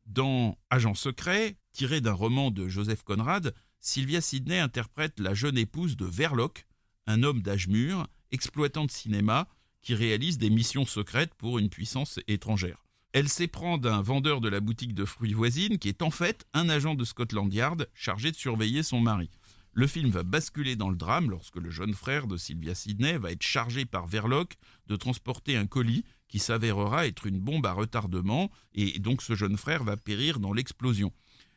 Dans 0.04 0.58
Agent 0.68 0.94
secret, 0.94 1.56
tiré 1.72 2.02
d'un 2.02 2.12
roman 2.12 2.50
de 2.50 2.68
Joseph 2.68 3.04
Conrad, 3.04 3.54
Sylvia 3.80 4.20
Sidney 4.20 4.58
interprète 4.58 5.18
la 5.18 5.32
jeune 5.32 5.56
épouse 5.56 5.96
de 5.96 6.04
Verloc, 6.04 6.66
un 7.06 7.22
homme 7.22 7.40
d'âge 7.40 7.68
mûr, 7.68 8.06
exploitant 8.30 8.84
de 8.84 8.90
cinéma, 8.90 9.48
qui 9.80 9.94
réalise 9.94 10.37
des 10.37 10.50
missions 10.50 10.84
secrètes 10.84 11.34
pour 11.37 11.58
une 11.58 11.70
puissance 11.70 12.20
étrangère. 12.28 12.84
Elle 13.14 13.30
s'éprend 13.30 13.78
d'un 13.78 14.02
vendeur 14.02 14.42
de 14.42 14.50
la 14.50 14.60
boutique 14.60 14.92
de 14.92 15.06
fruits 15.06 15.32
voisine 15.32 15.78
qui 15.78 15.88
est 15.88 16.02
en 16.02 16.10
fait 16.10 16.44
un 16.52 16.68
agent 16.68 16.94
de 16.94 17.04
Scotland 17.06 17.50
Yard 17.50 17.88
chargé 17.94 18.30
de 18.30 18.37
surveiller 18.37 18.82
son 18.82 19.00
mari. 19.00 19.30
Le 19.76 19.88
film 19.88 20.08
va 20.10 20.22
basculer 20.22 20.76
dans 20.76 20.88
le 20.88 20.94
drame 20.94 21.30
lorsque 21.30 21.56
le 21.56 21.68
jeune 21.68 21.94
frère 21.94 22.28
de 22.28 22.37
Sylvia 22.37 22.76
Sidney 22.76 23.18
va 23.18 23.32
être 23.32 23.42
chargé 23.42 23.84
par 23.84 24.06
Verloc 24.06 24.54
de 24.87 24.94
transporter 24.94 25.56
un 25.56 25.66
colis 25.66 26.04
qui 26.28 26.38
s'avérera 26.38 27.08
être 27.08 27.26
une 27.26 27.40
bombe 27.40 27.66
à 27.66 27.72
retardement 27.72 28.52
et 28.72 29.00
donc 29.00 29.20
ce 29.20 29.34
jeune 29.34 29.56
frère 29.56 29.82
va 29.82 29.96
périr 29.96 30.38
dans 30.38 30.52
l'explosion. 30.52 31.12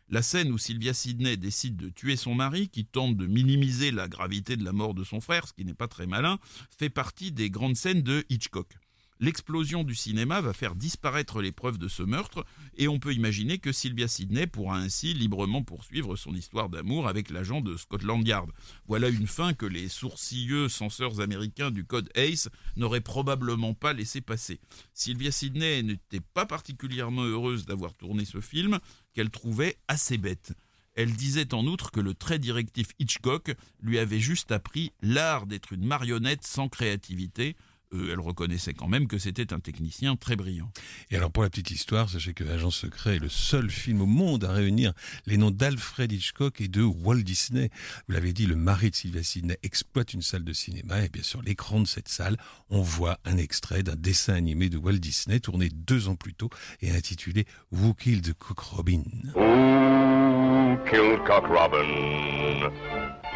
La 0.09 0.23
scène 0.23 0.51
où 0.51 0.57
Sylvia 0.57 0.95
Sidney 0.95 1.37
décide 1.37 1.75
de 1.75 1.89
tuer 1.89 2.15
son 2.15 2.33
mari, 2.33 2.69
qui 2.69 2.85
tente 2.85 3.17
de 3.17 3.27
minimiser 3.27 3.91
la 3.91 4.07
gravité 4.07 4.57
de 4.57 4.63
la 4.63 4.71
mort 4.71 4.95
de 4.95 5.03
son 5.03 5.21
frère, 5.21 5.47
ce 5.47 5.53
qui 5.53 5.63
n'est 5.63 5.75
pas 5.75 5.87
très 5.87 6.07
malin, 6.07 6.39
fait 6.75 6.89
partie 6.89 7.31
des 7.31 7.51
grandes 7.51 7.75
scènes 7.75 8.01
de 8.01 8.25
Hitchcock. 8.29 8.79
L'explosion 9.19 9.83
du 9.83 9.95
cinéma 9.95 10.41
va 10.41 10.53
faire 10.53 10.75
disparaître 10.75 11.41
les 11.41 11.51
preuves 11.51 11.79
de 11.79 11.87
ce 11.87 12.03
meurtre 12.03 12.45
et 12.77 12.87
on 12.87 12.99
peut 12.99 13.13
imaginer 13.13 13.57
que 13.57 13.71
Sylvia 13.71 14.07
Sidney 14.07 14.45
pourra 14.45 14.77
ainsi 14.77 15.13
librement 15.13 15.63
poursuivre 15.63 16.15
son 16.15 16.35
histoire 16.35 16.69
d'amour 16.69 17.07
avec 17.07 17.31
l'agent 17.31 17.61
de 17.61 17.77
Scotland 17.77 18.25
Yard. 18.27 18.51
Voilà 18.87 19.09
une 19.09 19.27
fin 19.27 19.53
que 19.53 19.65
les 19.65 19.89
sourcilleux 19.89 20.69
censeurs 20.69 21.19
américains 21.19 21.71
du 21.71 21.83
code 21.83 22.09
ACE 22.15 22.49
n'auraient 22.75 23.01
probablement 23.01 23.73
pas 23.73 23.93
laissé 23.93 24.21
passer. 24.21 24.59
Sylvia 24.93 25.31
Sidney 25.31 25.81
n'était 25.81 26.21
pas 26.21 26.45
particulièrement 26.45 27.23
heureuse 27.23 27.65
d'avoir 27.65 27.95
tourné 27.95 28.23
ce 28.23 28.39
film, 28.39 28.79
qu'elle 29.13 29.31
trouvait 29.31 29.77
assez 29.87 30.19
bête. 30.19 30.53
Elle 30.97 31.13
disait 31.13 31.53
en 31.53 31.65
outre 31.67 31.91
que 31.91 31.99
le 31.99 32.15
très 32.15 32.39
directif 32.39 32.87
Hitchcock 32.97 33.55
lui 33.81 33.99
avait 33.99 34.19
juste 34.19 34.51
appris 34.51 34.91
l'art 35.01 35.45
d'être 35.45 35.73
une 35.73 35.85
marionnette 35.85 36.45
sans 36.45 36.69
créativité, 36.69 37.55
euh, 37.93 38.11
elle 38.11 38.19
reconnaissait 38.19 38.73
quand 38.73 38.87
même 38.87 39.07
que 39.07 39.17
c'était 39.17 39.53
un 39.53 39.59
technicien 39.59 40.15
très 40.15 40.35
brillant. 40.35 40.71
Et 41.09 41.15
alors 41.15 41.31
pour 41.31 41.43
la 41.43 41.49
petite 41.49 41.71
histoire, 41.71 42.09
sachez 42.09 42.33
que 42.33 42.43
Agent 42.43 42.71
Secret 42.71 43.15
est 43.15 43.19
le 43.19 43.29
seul 43.29 43.69
film 43.69 44.01
au 44.01 44.05
monde 44.05 44.43
à 44.43 44.51
réunir 44.51 44.93
les 45.25 45.37
noms 45.37 45.51
d'Alfred 45.51 46.11
Hitchcock 46.11 46.61
et 46.61 46.67
de 46.67 46.83
Walt 46.83 47.21
Disney. 47.21 47.69
Vous 48.07 48.13
l'avez 48.13 48.33
dit, 48.33 48.45
le 48.45 48.55
mari 48.55 48.91
de 48.91 48.95
Sylvia 48.95 49.23
Sidney 49.23 49.57
exploite 49.63 50.13
une 50.13 50.21
salle 50.21 50.43
de 50.43 50.53
cinéma 50.53 51.01
et 51.03 51.09
bien 51.09 51.23
sur 51.23 51.41
l'écran 51.41 51.79
de 51.79 51.87
cette 51.87 52.09
salle, 52.09 52.37
on 52.69 52.81
voit 52.81 53.19
un 53.25 53.37
extrait 53.37 53.83
d'un 53.83 53.95
dessin 53.95 54.33
animé 54.33 54.69
de 54.69 54.77
Walt 54.77 54.99
Disney 54.99 55.39
tourné 55.39 55.69
deux 55.69 56.07
ans 56.07 56.15
plus 56.15 56.33
tôt 56.33 56.49
et 56.81 56.91
intitulé 56.91 57.45
Who 57.71 57.93
Killed 57.93 58.33
Cook 58.33 58.59
Robin? 58.59 59.03
Who 59.35 60.77
killed 60.89 61.25
Cock 61.25 61.47
Robin? 61.49 62.71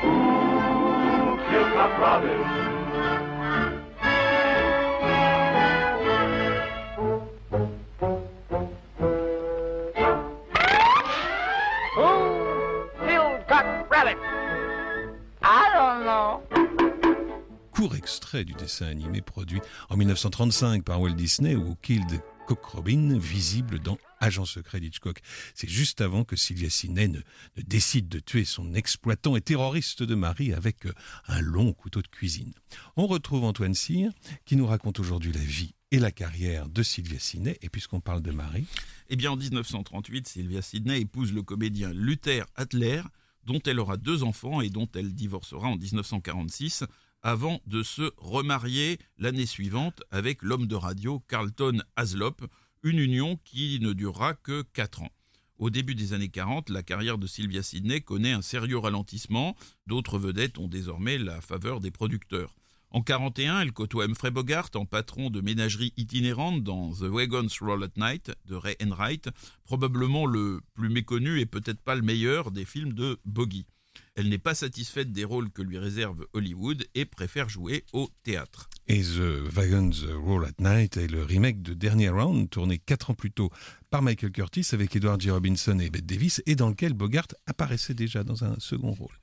Who 0.02 1.38
killed 1.50 1.74
Cock 1.74 1.98
Robin? 2.00 2.81
Court 17.82 17.96
extrait 17.96 18.46
du 18.46 18.54
dessin 18.54 18.86
animé 18.86 19.22
produit 19.22 19.60
en 19.89 19.98
1935 19.98 20.84
par 20.84 21.02
Walt 21.02 21.15
Disney 21.15 21.56
Who 21.56 21.76
Killed 21.82 22.22
Cook 22.46 22.63
Robin, 22.63 23.17
visible 23.17 23.80
dans 23.80 23.98
Agent 24.20 24.46
secret 24.46 24.80
d'Hitchcock. 24.80 25.20
C'est 25.56 25.67
juste 25.67 26.00
avant 26.00 26.24
que 26.24 26.36
Sylvia 26.36 26.70
Sidney 26.70 27.08
ne, 27.08 27.22
ne 27.58 27.62
décide 27.63 28.08
de 28.08 28.20
tuer 28.20 28.46
son 28.46 28.76
exploitant 28.76 29.36
et 29.36 29.41
terroriste 29.41 30.04
de 30.04 30.13
mari 30.13 30.54
avec 30.54 30.86
euh, 30.86 30.94
un 31.28 31.41
long 31.41 31.74
couteau 31.74 32.04
de 32.04 32.08
cuisine. 32.08 32.54
On 32.98 33.08
retrouve 33.08 33.46
Antoine 33.46 33.74
Cyr 33.74 34.12
qui 34.46 34.58
nous 34.58 34.67
raconte 34.67 35.00
aujourd'hui 35.00 35.32
la 35.32 35.39
vie 35.39 35.74
et 35.89 35.98
la 35.98 36.12
carrière 36.12 36.70
de 36.70 36.84
Sylvia 36.84 37.17
Sidney. 37.17 37.58
Et 37.63 37.70
puisqu'on 37.70 38.00
parle 38.00 38.22
de 38.22 38.30
mari, 38.30 38.67
Eh 39.10 39.15
bien, 39.15 39.32
en 39.32 39.38
1938, 39.38 40.28
Sylvia 40.28 40.62
Sidney 40.62 41.00
épouse 41.00 41.34
le 41.34 41.41
comédien 41.41 41.91
Luther 41.94 42.46
Adler, 42.58 43.02
dont 43.46 43.60
elle 43.65 43.80
aura 43.80 43.98
deux 43.98 44.22
enfants 44.22 44.62
et 44.62 44.70
dont 44.70 44.88
elle 44.94 45.15
divorcera 45.15 45.67
en 45.67 45.78
1946, 45.78 46.84
avant 47.24 47.62
de 47.68 47.84
se 47.84 48.12
remarier 48.18 49.00
l'année 49.18 49.46
suivante 49.46 50.02
avec 50.12 50.42
l'homme 50.42 50.68
de 50.68 50.76
radio 50.76 51.20
Carlton 51.28 51.82
Haslop, 51.96 52.48
une 52.84 53.00
union 53.00 53.40
qui 53.44 53.80
ne 53.80 53.94
durera 53.94 54.34
que 54.34 54.64
quatre 54.74 55.04
ans. 55.04 55.12
Au 55.58 55.70
début 55.70 55.94
des 55.94 56.14
années 56.14 56.30
40, 56.30 56.70
la 56.70 56.82
carrière 56.82 57.20
de 57.20 57.28
Sylvia 57.28 57.62
Sidney 57.62 58.02
connaît 58.02 58.32
un 58.32 58.42
sérieux 58.42 58.80
ralentissement. 58.80 59.56
D'autres 59.86 60.18
vedettes 60.18 60.58
ont 60.58 60.68
désormais 60.68 61.20
la 61.20 61.40
faveur 61.40 61.80
des 61.80 61.92
producteurs. 61.92 62.56
En 62.90 63.04
41, 63.04 63.62
elle 63.62 63.72
côtoie 63.72 64.06
Humphrey 64.06 64.32
Bogart 64.32 64.70
en 64.76 64.86
patron 64.86 65.30
de 65.30 65.40
ménagerie 65.40 65.94
itinérante 65.98 66.64
dans 66.64 66.92
The 66.92 67.04
Wagons 67.04 67.48
Roll 67.62 67.84
at 67.84 67.92
Night 67.96 68.32
de 68.46 68.56
Ray 68.56 68.76
Enright, 68.84 69.30
probablement 69.64 70.26
le 70.26 70.62
plus 70.74 70.90
méconnu 70.90 71.40
et 71.40 71.46
peut-être 71.46 71.82
pas 71.82 71.96
le 71.96 72.02
meilleur 72.02 72.52
des 72.52 72.66
films 72.66 72.94
de 72.94 73.20
Bogey. 73.24 73.66
Elle 74.15 74.28
n'est 74.28 74.38
pas 74.38 74.56
satisfaite 74.56 75.13
des 75.13 75.24
rôles 75.24 75.52
que 75.52 75.62
lui 75.62 75.78
réserve 75.78 76.28
Hollywood 76.34 76.86
et 76.95 77.06
préfère 77.06 77.47
jouer 77.47 77.86
au 77.93 78.10
théâtre. 78.24 78.69
et 78.88 79.02
The 79.02 79.47
Wagons 79.50 79.91
Roll 80.26 80.45
at 80.45 80.60
Night 80.60 80.97
est 80.97 81.08
le 81.08 81.24
remake 81.24 81.62
de 81.62 81.74
Dernier 81.74 82.10
Round, 82.10 82.50
tourné 82.50 82.78
quatre 82.78 83.12
ans 83.12 83.13
plus 83.13 83.32
tôt 83.32 83.50
par 83.89 84.02
Michael 84.02 84.32
Curtis 84.32 84.67
avec 84.74 84.93
Edward 84.97 85.21
G. 85.21 85.32
Robinson 85.32 85.80
et 85.80 85.89
Bette 85.89 86.06
Davis, 86.06 86.41
et 86.45 86.56
dans 86.56 86.67
lequel 86.67 86.93
Bogart 86.93 87.28
apparaissait 87.47 87.93
déjà 87.93 88.26
dans 88.26 88.43
un 88.43 88.60
second 88.60 88.91
rôle. 88.91 89.17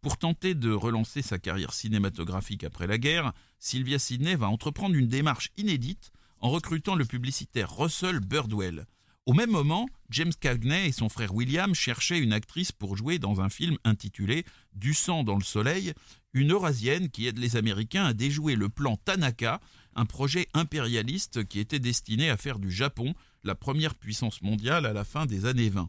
Pour 0.00 0.18
tenter 0.18 0.56
de 0.56 0.72
relancer 0.72 1.22
sa 1.22 1.38
carrière 1.38 1.72
cinématographique 1.72 2.64
après 2.64 2.88
la 2.88 2.98
guerre, 2.98 3.32
Sylvia 3.60 4.00
Sidney 4.00 4.34
va 4.34 4.48
entreprendre 4.48 4.96
une 4.96 5.06
démarche 5.06 5.50
inédite 5.56 6.10
en 6.40 6.50
recrutant 6.50 6.96
le 6.96 7.04
publicitaire 7.04 7.76
Russell 7.76 8.18
Birdwell. 8.18 8.86
Au 9.24 9.34
même 9.34 9.50
moment, 9.50 9.88
James 10.10 10.32
Cagney 10.40 10.88
et 10.88 10.92
son 10.92 11.08
frère 11.08 11.32
William 11.32 11.76
cherchaient 11.76 12.18
une 12.18 12.32
actrice 12.32 12.72
pour 12.72 12.96
jouer 12.96 13.20
dans 13.20 13.40
un 13.40 13.48
film 13.48 13.76
intitulé 13.84 14.44
Du 14.74 14.94
sang 14.94 15.22
dans 15.22 15.36
le 15.36 15.44
soleil, 15.44 15.92
une 16.32 16.50
Eurasienne 16.50 17.08
qui 17.08 17.28
aide 17.28 17.38
les 17.38 17.54
Américains 17.54 18.04
à 18.04 18.14
déjouer 18.14 18.56
le 18.56 18.68
plan 18.68 18.96
Tanaka, 18.96 19.60
un 19.94 20.06
projet 20.06 20.48
impérialiste 20.54 21.44
qui 21.44 21.60
était 21.60 21.78
destiné 21.78 22.30
à 22.30 22.36
faire 22.36 22.58
du 22.58 22.72
Japon 22.72 23.14
la 23.44 23.54
première 23.54 23.94
puissance 23.94 24.42
mondiale 24.42 24.86
à 24.86 24.92
la 24.92 25.04
fin 25.04 25.24
des 25.24 25.46
années 25.46 25.70
20. 25.70 25.88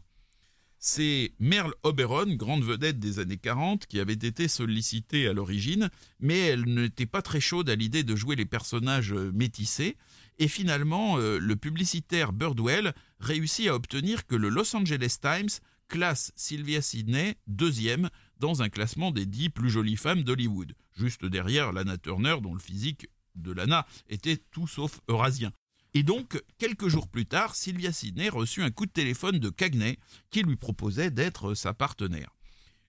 C'est 0.86 1.32
Merle 1.40 1.72
Oberon, 1.82 2.34
grande 2.34 2.62
vedette 2.62 3.00
des 3.00 3.18
années 3.18 3.38
40, 3.38 3.86
qui 3.86 3.98
avait 3.98 4.12
été 4.12 4.48
sollicitée 4.48 5.26
à 5.26 5.32
l'origine, 5.32 5.88
mais 6.20 6.38
elle 6.38 6.66
n'était 6.66 7.06
pas 7.06 7.22
très 7.22 7.40
chaude 7.40 7.70
à 7.70 7.74
l'idée 7.74 8.02
de 8.04 8.14
jouer 8.14 8.36
les 8.36 8.44
personnages 8.44 9.14
métissés. 9.14 9.96
Et 10.38 10.48
finalement, 10.48 11.18
euh, 11.18 11.38
le 11.38 11.56
publicitaire 11.56 12.32
Birdwell 12.32 12.92
réussit 13.20 13.68
à 13.68 13.74
obtenir 13.74 14.26
que 14.26 14.34
le 14.34 14.48
Los 14.48 14.74
Angeles 14.74 15.16
Times 15.20 15.60
classe 15.88 16.32
Sylvia 16.34 16.82
Sidney 16.82 17.36
deuxième 17.46 18.10
dans 18.40 18.62
un 18.62 18.68
classement 18.68 19.12
des 19.12 19.26
dix 19.26 19.48
plus 19.48 19.70
jolies 19.70 19.96
femmes 19.96 20.22
d'Hollywood, 20.22 20.74
juste 20.96 21.24
derrière 21.24 21.72
Lana 21.72 21.98
Turner, 21.98 22.36
dont 22.42 22.54
le 22.54 22.60
physique 22.60 23.08
de 23.36 23.52
Lana 23.52 23.86
était 24.08 24.36
tout 24.36 24.66
sauf 24.66 25.00
eurasien. 25.08 25.52
Et 25.94 26.02
donc, 26.02 26.42
quelques 26.58 26.88
jours 26.88 27.08
plus 27.08 27.26
tard, 27.26 27.54
Sylvia 27.54 27.92
Sidney 27.92 28.28
reçut 28.28 28.62
un 28.62 28.70
coup 28.70 28.86
de 28.86 28.90
téléphone 28.90 29.38
de 29.38 29.50
Cagney 29.50 29.98
qui 30.30 30.42
lui 30.42 30.56
proposait 30.56 31.12
d'être 31.12 31.54
sa 31.54 31.72
partenaire. 31.72 32.34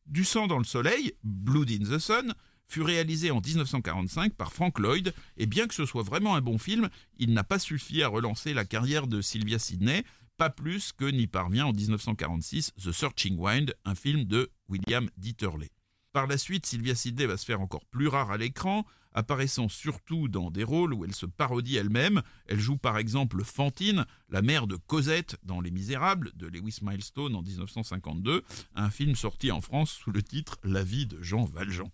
Du 0.07 0.23
sang 0.23 0.47
dans 0.47 0.57
le 0.57 0.63
soleil, 0.63 1.13
Blood 1.23 1.69
in 1.69 1.95
the 1.95 1.99
Sun, 1.99 2.33
fut 2.67 2.81
réalisé 2.81 3.31
en 3.31 3.41
1945 3.41 4.33
par 4.33 4.53
Frank 4.53 4.79
Lloyd, 4.79 5.13
et 5.37 5.45
bien 5.45 5.67
que 5.67 5.73
ce 5.73 5.85
soit 5.85 6.03
vraiment 6.03 6.35
un 6.35 6.41
bon 6.41 6.57
film, 6.57 6.89
il 7.17 7.33
n'a 7.33 7.43
pas 7.43 7.59
suffi 7.59 8.03
à 8.03 8.07
relancer 8.07 8.53
la 8.53 8.65
carrière 8.65 9.07
de 9.07 9.21
Sylvia 9.21 9.59
Sidney, 9.59 10.03
pas 10.37 10.49
plus 10.49 10.91
que 10.91 11.05
n'y 11.05 11.27
parvient 11.27 11.67
en 11.67 11.73
1946 11.73 12.73
The 12.83 12.91
Searching 12.91 13.37
Wind, 13.37 13.73
un 13.85 13.95
film 13.95 14.25
de 14.25 14.51
William 14.67 15.09
Dieterle. 15.17 15.67
Par 16.11 16.27
la 16.27 16.37
suite, 16.37 16.65
Sylvia 16.65 16.95
Sidney 16.95 17.25
va 17.25 17.37
se 17.37 17.45
faire 17.45 17.61
encore 17.61 17.85
plus 17.85 18.07
rare 18.07 18.31
à 18.31 18.37
l'écran, 18.37 18.85
apparaissant 19.15 19.69
surtout 19.69 20.27
dans 20.27 20.51
des 20.51 20.63
rôles 20.63 20.93
où 20.93 21.05
elle 21.05 21.15
se 21.15 21.25
parodie 21.25 21.77
elle-même. 21.77 22.21
Elle 22.47 22.59
joue 22.59 22.77
par 22.77 22.97
exemple 22.97 23.43
Fantine, 23.43 24.05
la 24.29 24.41
mère 24.41 24.67
de 24.67 24.75
Cosette 24.75 25.37
dans 25.43 25.61
Les 25.61 25.71
Misérables 25.71 26.31
de 26.35 26.47
Lewis 26.47 26.79
Milestone 26.81 27.35
en 27.35 27.41
1952, 27.41 28.43
un 28.75 28.89
film 28.89 29.15
sorti 29.15 29.51
en 29.51 29.61
France 29.61 29.91
sous 29.91 30.11
le 30.11 30.21
titre 30.21 30.57
La 30.63 30.83
vie 30.83 31.05
de 31.05 31.21
Jean 31.23 31.45
Valjean. 31.45 31.89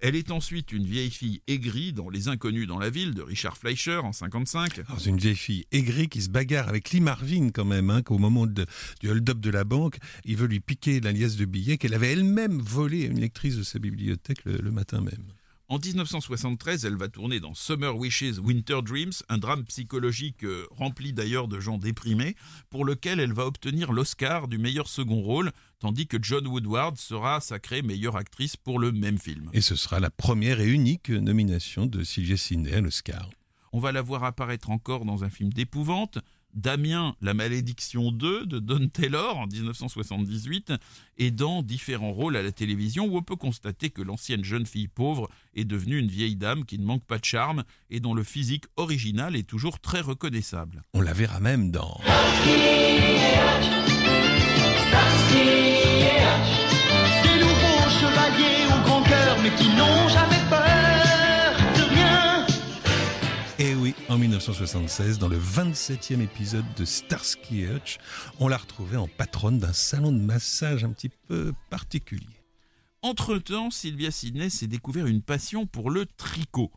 Elle 0.00 0.14
est 0.14 0.30
ensuite 0.30 0.70
une 0.72 0.84
vieille 0.84 1.10
fille 1.10 1.40
aigrie 1.48 1.92
dans 1.92 2.08
Les 2.08 2.28
Inconnus 2.28 2.68
dans 2.68 2.78
la 2.78 2.88
ville 2.88 3.14
de 3.14 3.22
Richard 3.22 3.56
Fleischer 3.56 3.96
en 3.96 4.12
55. 4.12 4.78
Alors, 4.86 5.00
c'est 5.00 5.10
une 5.10 5.18
vieille 5.18 5.34
fille 5.34 5.64
aigrie 5.72 6.08
qui 6.08 6.22
se 6.22 6.28
bagarre 6.30 6.68
avec 6.68 6.90
Lee 6.90 7.00
Marvin 7.00 7.50
quand 7.50 7.64
même, 7.64 7.90
hein, 7.90 8.02
qu'au 8.02 8.18
moment 8.18 8.46
de- 8.46 8.66
du 9.00 9.08
hold-up 9.10 9.40
de 9.40 9.50
la 9.50 9.64
banque, 9.64 9.98
il 10.24 10.36
veut 10.36 10.46
lui 10.46 10.60
piquer 10.60 11.00
la 11.00 11.10
liasse 11.10 11.34
de 11.36 11.44
billets 11.46 11.78
qu'elle 11.78 11.94
avait 11.94 12.12
elle-même 12.12 12.60
volée 12.60 13.06
à 13.06 13.08
une 13.08 13.18
lectrice 13.20 13.56
de 13.56 13.64
sa 13.64 13.80
bibliothèque 13.80 14.44
le, 14.44 14.58
le 14.58 14.70
matin 14.70 15.00
même. 15.00 15.24
En 15.70 15.78
1973, 15.78 16.86
elle 16.86 16.96
va 16.96 17.08
tourner 17.08 17.40
dans 17.40 17.52
Summer 17.54 17.94
Wishes, 17.94 18.38
Winter 18.42 18.78
Dreams, 18.82 19.12
un 19.28 19.36
drame 19.36 19.64
psychologique 19.64 20.42
euh, 20.44 20.64
rempli 20.70 21.12
d'ailleurs 21.12 21.46
de 21.46 21.60
gens 21.60 21.76
déprimés, 21.76 22.36
pour 22.70 22.86
lequel 22.86 23.20
elle 23.20 23.34
va 23.34 23.44
obtenir 23.44 23.92
l'Oscar 23.92 24.48
du 24.48 24.56
meilleur 24.56 24.88
second 24.88 25.20
rôle, 25.20 25.52
tandis 25.78 26.06
que 26.06 26.18
John 26.20 26.46
Woodward 26.46 26.96
sera 26.96 27.40
sacrée 27.40 27.82
meilleure 27.82 28.16
actrice 28.16 28.56
pour 28.56 28.78
le 28.78 28.92
même 28.92 29.18
film. 29.18 29.50
Et 29.52 29.60
ce 29.60 29.76
sera 29.76 30.00
la 30.00 30.10
première 30.10 30.60
et 30.60 30.68
unique 30.68 31.10
nomination 31.10 31.86
de 31.86 32.04
Sylvia 32.04 32.36
Sidney 32.36 32.72
à 32.72 32.80
l'Oscar. 32.80 33.30
On 33.72 33.80
va 33.80 33.92
la 33.92 34.02
voir 34.02 34.24
apparaître 34.24 34.70
encore 34.70 35.04
dans 35.04 35.24
un 35.24 35.30
film 35.30 35.52
d'épouvante, 35.52 36.18
Damien, 36.54 37.14
la 37.20 37.34
malédiction 37.34 38.10
2 38.10 38.46
de 38.46 38.58
Don 38.58 38.88
Taylor 38.88 39.36
en 39.36 39.46
1978, 39.46 40.72
et 41.18 41.30
dans 41.30 41.62
différents 41.62 42.12
rôles 42.12 42.36
à 42.36 42.42
la 42.42 42.52
télévision 42.52 43.06
où 43.06 43.16
on 43.16 43.22
peut 43.22 43.36
constater 43.36 43.90
que 43.90 44.02
l'ancienne 44.02 44.44
jeune 44.44 44.66
fille 44.66 44.88
pauvre 44.88 45.28
est 45.54 45.64
devenue 45.64 45.98
une 45.98 46.08
vieille 46.08 46.36
dame 46.36 46.64
qui 46.64 46.78
ne 46.78 46.86
manque 46.86 47.04
pas 47.04 47.18
de 47.18 47.24
charme 47.24 47.64
et 47.90 48.00
dont 48.00 48.14
le 48.14 48.24
physique 48.24 48.64
original 48.76 49.36
est 49.36 49.46
toujours 49.46 49.80
très 49.80 50.00
reconnaissable. 50.00 50.82
On 50.94 51.02
la 51.02 51.12
verra 51.12 51.38
même 51.40 51.70
dans... 51.70 52.00
Des 55.30 55.38
nouveaux 57.40 57.88
chevaliers 57.90 58.66
au 58.66 58.80
grand 58.84 59.02
cœur, 59.02 59.38
mais 59.42 59.50
qui 59.56 59.68
n'ont 59.70 60.08
jamais 60.08 60.42
peur 60.48 61.56
de 61.76 61.82
rien. 61.94 62.46
Et 63.58 63.70
Eh 63.70 63.74
oui, 63.74 63.94
en 64.08 64.18
1976, 64.18 65.18
dans 65.18 65.28
le 65.28 65.38
27e 65.38 66.20
épisode 66.22 66.64
de 66.76 66.84
Starsky 66.84 67.62
et 67.62 67.68
Hutch, 67.74 67.98
on 68.38 68.48
l'a 68.48 68.56
retrouvée 68.56 68.96
en 68.96 69.08
patronne 69.08 69.58
d'un 69.58 69.72
salon 69.72 70.12
de 70.12 70.20
massage 70.20 70.84
un 70.84 70.90
petit 70.90 71.10
peu 71.28 71.52
particulier. 71.70 72.26
Entre-temps, 73.02 73.70
Sylvia 73.70 74.10
Sidney 74.10 74.50
s'est 74.50 74.66
découvert 74.66 75.06
une 75.06 75.22
passion 75.22 75.66
pour 75.66 75.90
le 75.90 76.06
tricot 76.06 76.72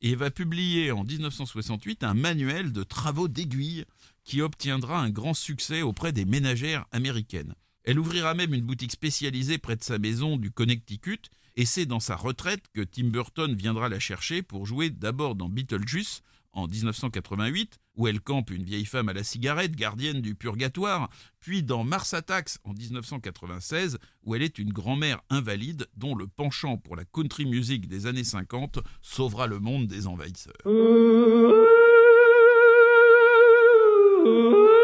et 0.00 0.14
va 0.14 0.30
publier 0.30 0.90
en 0.92 1.04
1968 1.04 2.02
un 2.04 2.14
manuel 2.14 2.72
de 2.72 2.82
travaux 2.82 3.28
d'aiguille 3.28 3.84
qui 4.24 4.40
obtiendra 4.40 4.98
un 5.00 5.10
grand 5.10 5.34
succès 5.34 5.82
auprès 5.82 6.12
des 6.12 6.24
ménagères 6.24 6.86
américaines. 6.92 7.54
Elle 7.86 8.00
ouvrira 8.00 8.34
même 8.34 8.52
une 8.52 8.66
boutique 8.66 8.90
spécialisée 8.90 9.58
près 9.58 9.76
de 9.76 9.84
sa 9.84 9.98
maison 9.98 10.36
du 10.36 10.50
Connecticut 10.50 11.22
Et 11.54 11.64
c'est 11.64 11.86
dans 11.86 12.00
sa 12.00 12.16
retraite 12.16 12.64
que 12.74 12.82
Tim 12.82 13.08
Burton 13.08 13.54
viendra 13.54 13.88
la 13.88 14.00
chercher 14.00 14.42
pour 14.42 14.66
jouer 14.66 14.90
d'abord 14.90 15.36
dans 15.36 15.48
Beetlejuice 15.48 16.22
en 16.52 16.66
1988, 16.66 17.78
où 17.96 18.08
elle 18.08 18.20
campe 18.20 18.50
une 18.50 18.64
vieille 18.64 18.86
femme 18.86 19.08
à 19.08 19.12
la 19.12 19.22
cigarette, 19.22 19.76
gardienne 19.76 20.22
du 20.22 20.34
purgatoire, 20.34 21.10
puis 21.38 21.62
dans 21.62 21.84
Mars 21.84 22.14
Attacks 22.14 22.56
en 22.64 22.72
1996, 22.72 23.98
où 24.24 24.34
elle 24.34 24.42
est 24.42 24.58
une 24.58 24.72
grand-mère 24.72 25.20
invalide 25.28 25.86
dont 25.96 26.14
le 26.14 26.26
penchant 26.26 26.78
pour 26.78 26.96
la 26.96 27.04
country 27.04 27.44
music 27.44 27.88
des 27.88 28.06
années 28.06 28.24
50 28.24 28.78
sauvera 29.02 29.46
le 29.46 29.60
monde 29.60 29.86
des 29.86 30.06
envahisseurs. 30.06 30.54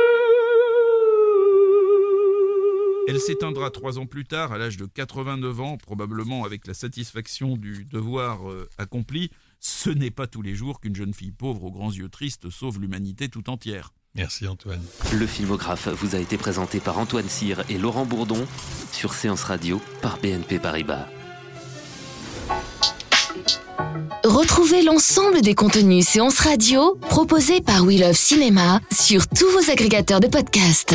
Elle 3.09 3.19
s'éteindra 3.19 3.71
trois 3.71 3.99
ans 3.99 4.07
plus 4.07 4.25
tard, 4.25 4.53
à 4.53 4.59
l'âge 4.59 4.77
de 4.77 4.87
89 4.87 5.61
ans, 5.61 5.77
probablement 5.77 6.45
avec 6.45 6.67
la 6.67 6.75
satisfaction 6.75 7.57
du 7.57 7.85
devoir 7.85 8.49
euh, 8.49 8.69
accompli. 8.79 9.31
Ce 9.59 9.91
n'est 9.91 10.11
pas 10.11 10.27
tous 10.27 10.43
les 10.43 10.55
jours 10.55 10.81
qu'une 10.81 10.95
jeune 10.95 11.13
fille 11.13 11.33
pauvre 11.33 11.65
aux 11.65 11.71
grands 11.71 11.93
yeux 11.93 12.09
tristes 12.09 12.51
sauve 12.51 12.81
l'humanité 12.81 13.29
tout 13.29 13.51
entière. 13.51 13.93
Merci 14.15 14.47
Antoine. 14.47 14.83
Le 15.13 15.27
filmographe 15.27 15.89
vous 15.89 16.15
a 16.15 16.19
été 16.19 16.37
présenté 16.37 16.81
par 16.81 16.99
Antoine 16.99 17.29
Cyr 17.29 17.65
et 17.69 17.79
Laurent 17.79 18.05
Bourdon 18.05 18.47
sur 18.93 19.15
Séance 19.15 19.45
Radio 19.45 19.81
par 20.03 20.19
BNP 20.19 20.59
Paribas. 20.59 21.09
Retrouvez 24.25 24.83
l'ensemble 24.83 25.41
des 25.41 25.55
contenus 25.55 26.07
séances 26.07 26.39
radio 26.39 26.97
proposés 27.09 27.61
par 27.61 27.85
We 27.85 27.99
Love 27.99 28.17
Cinéma 28.17 28.81
sur 28.93 29.27
tous 29.27 29.49
vos 29.51 29.71
agrégateurs 29.71 30.21
de 30.21 30.29
podcasts. 30.29 30.95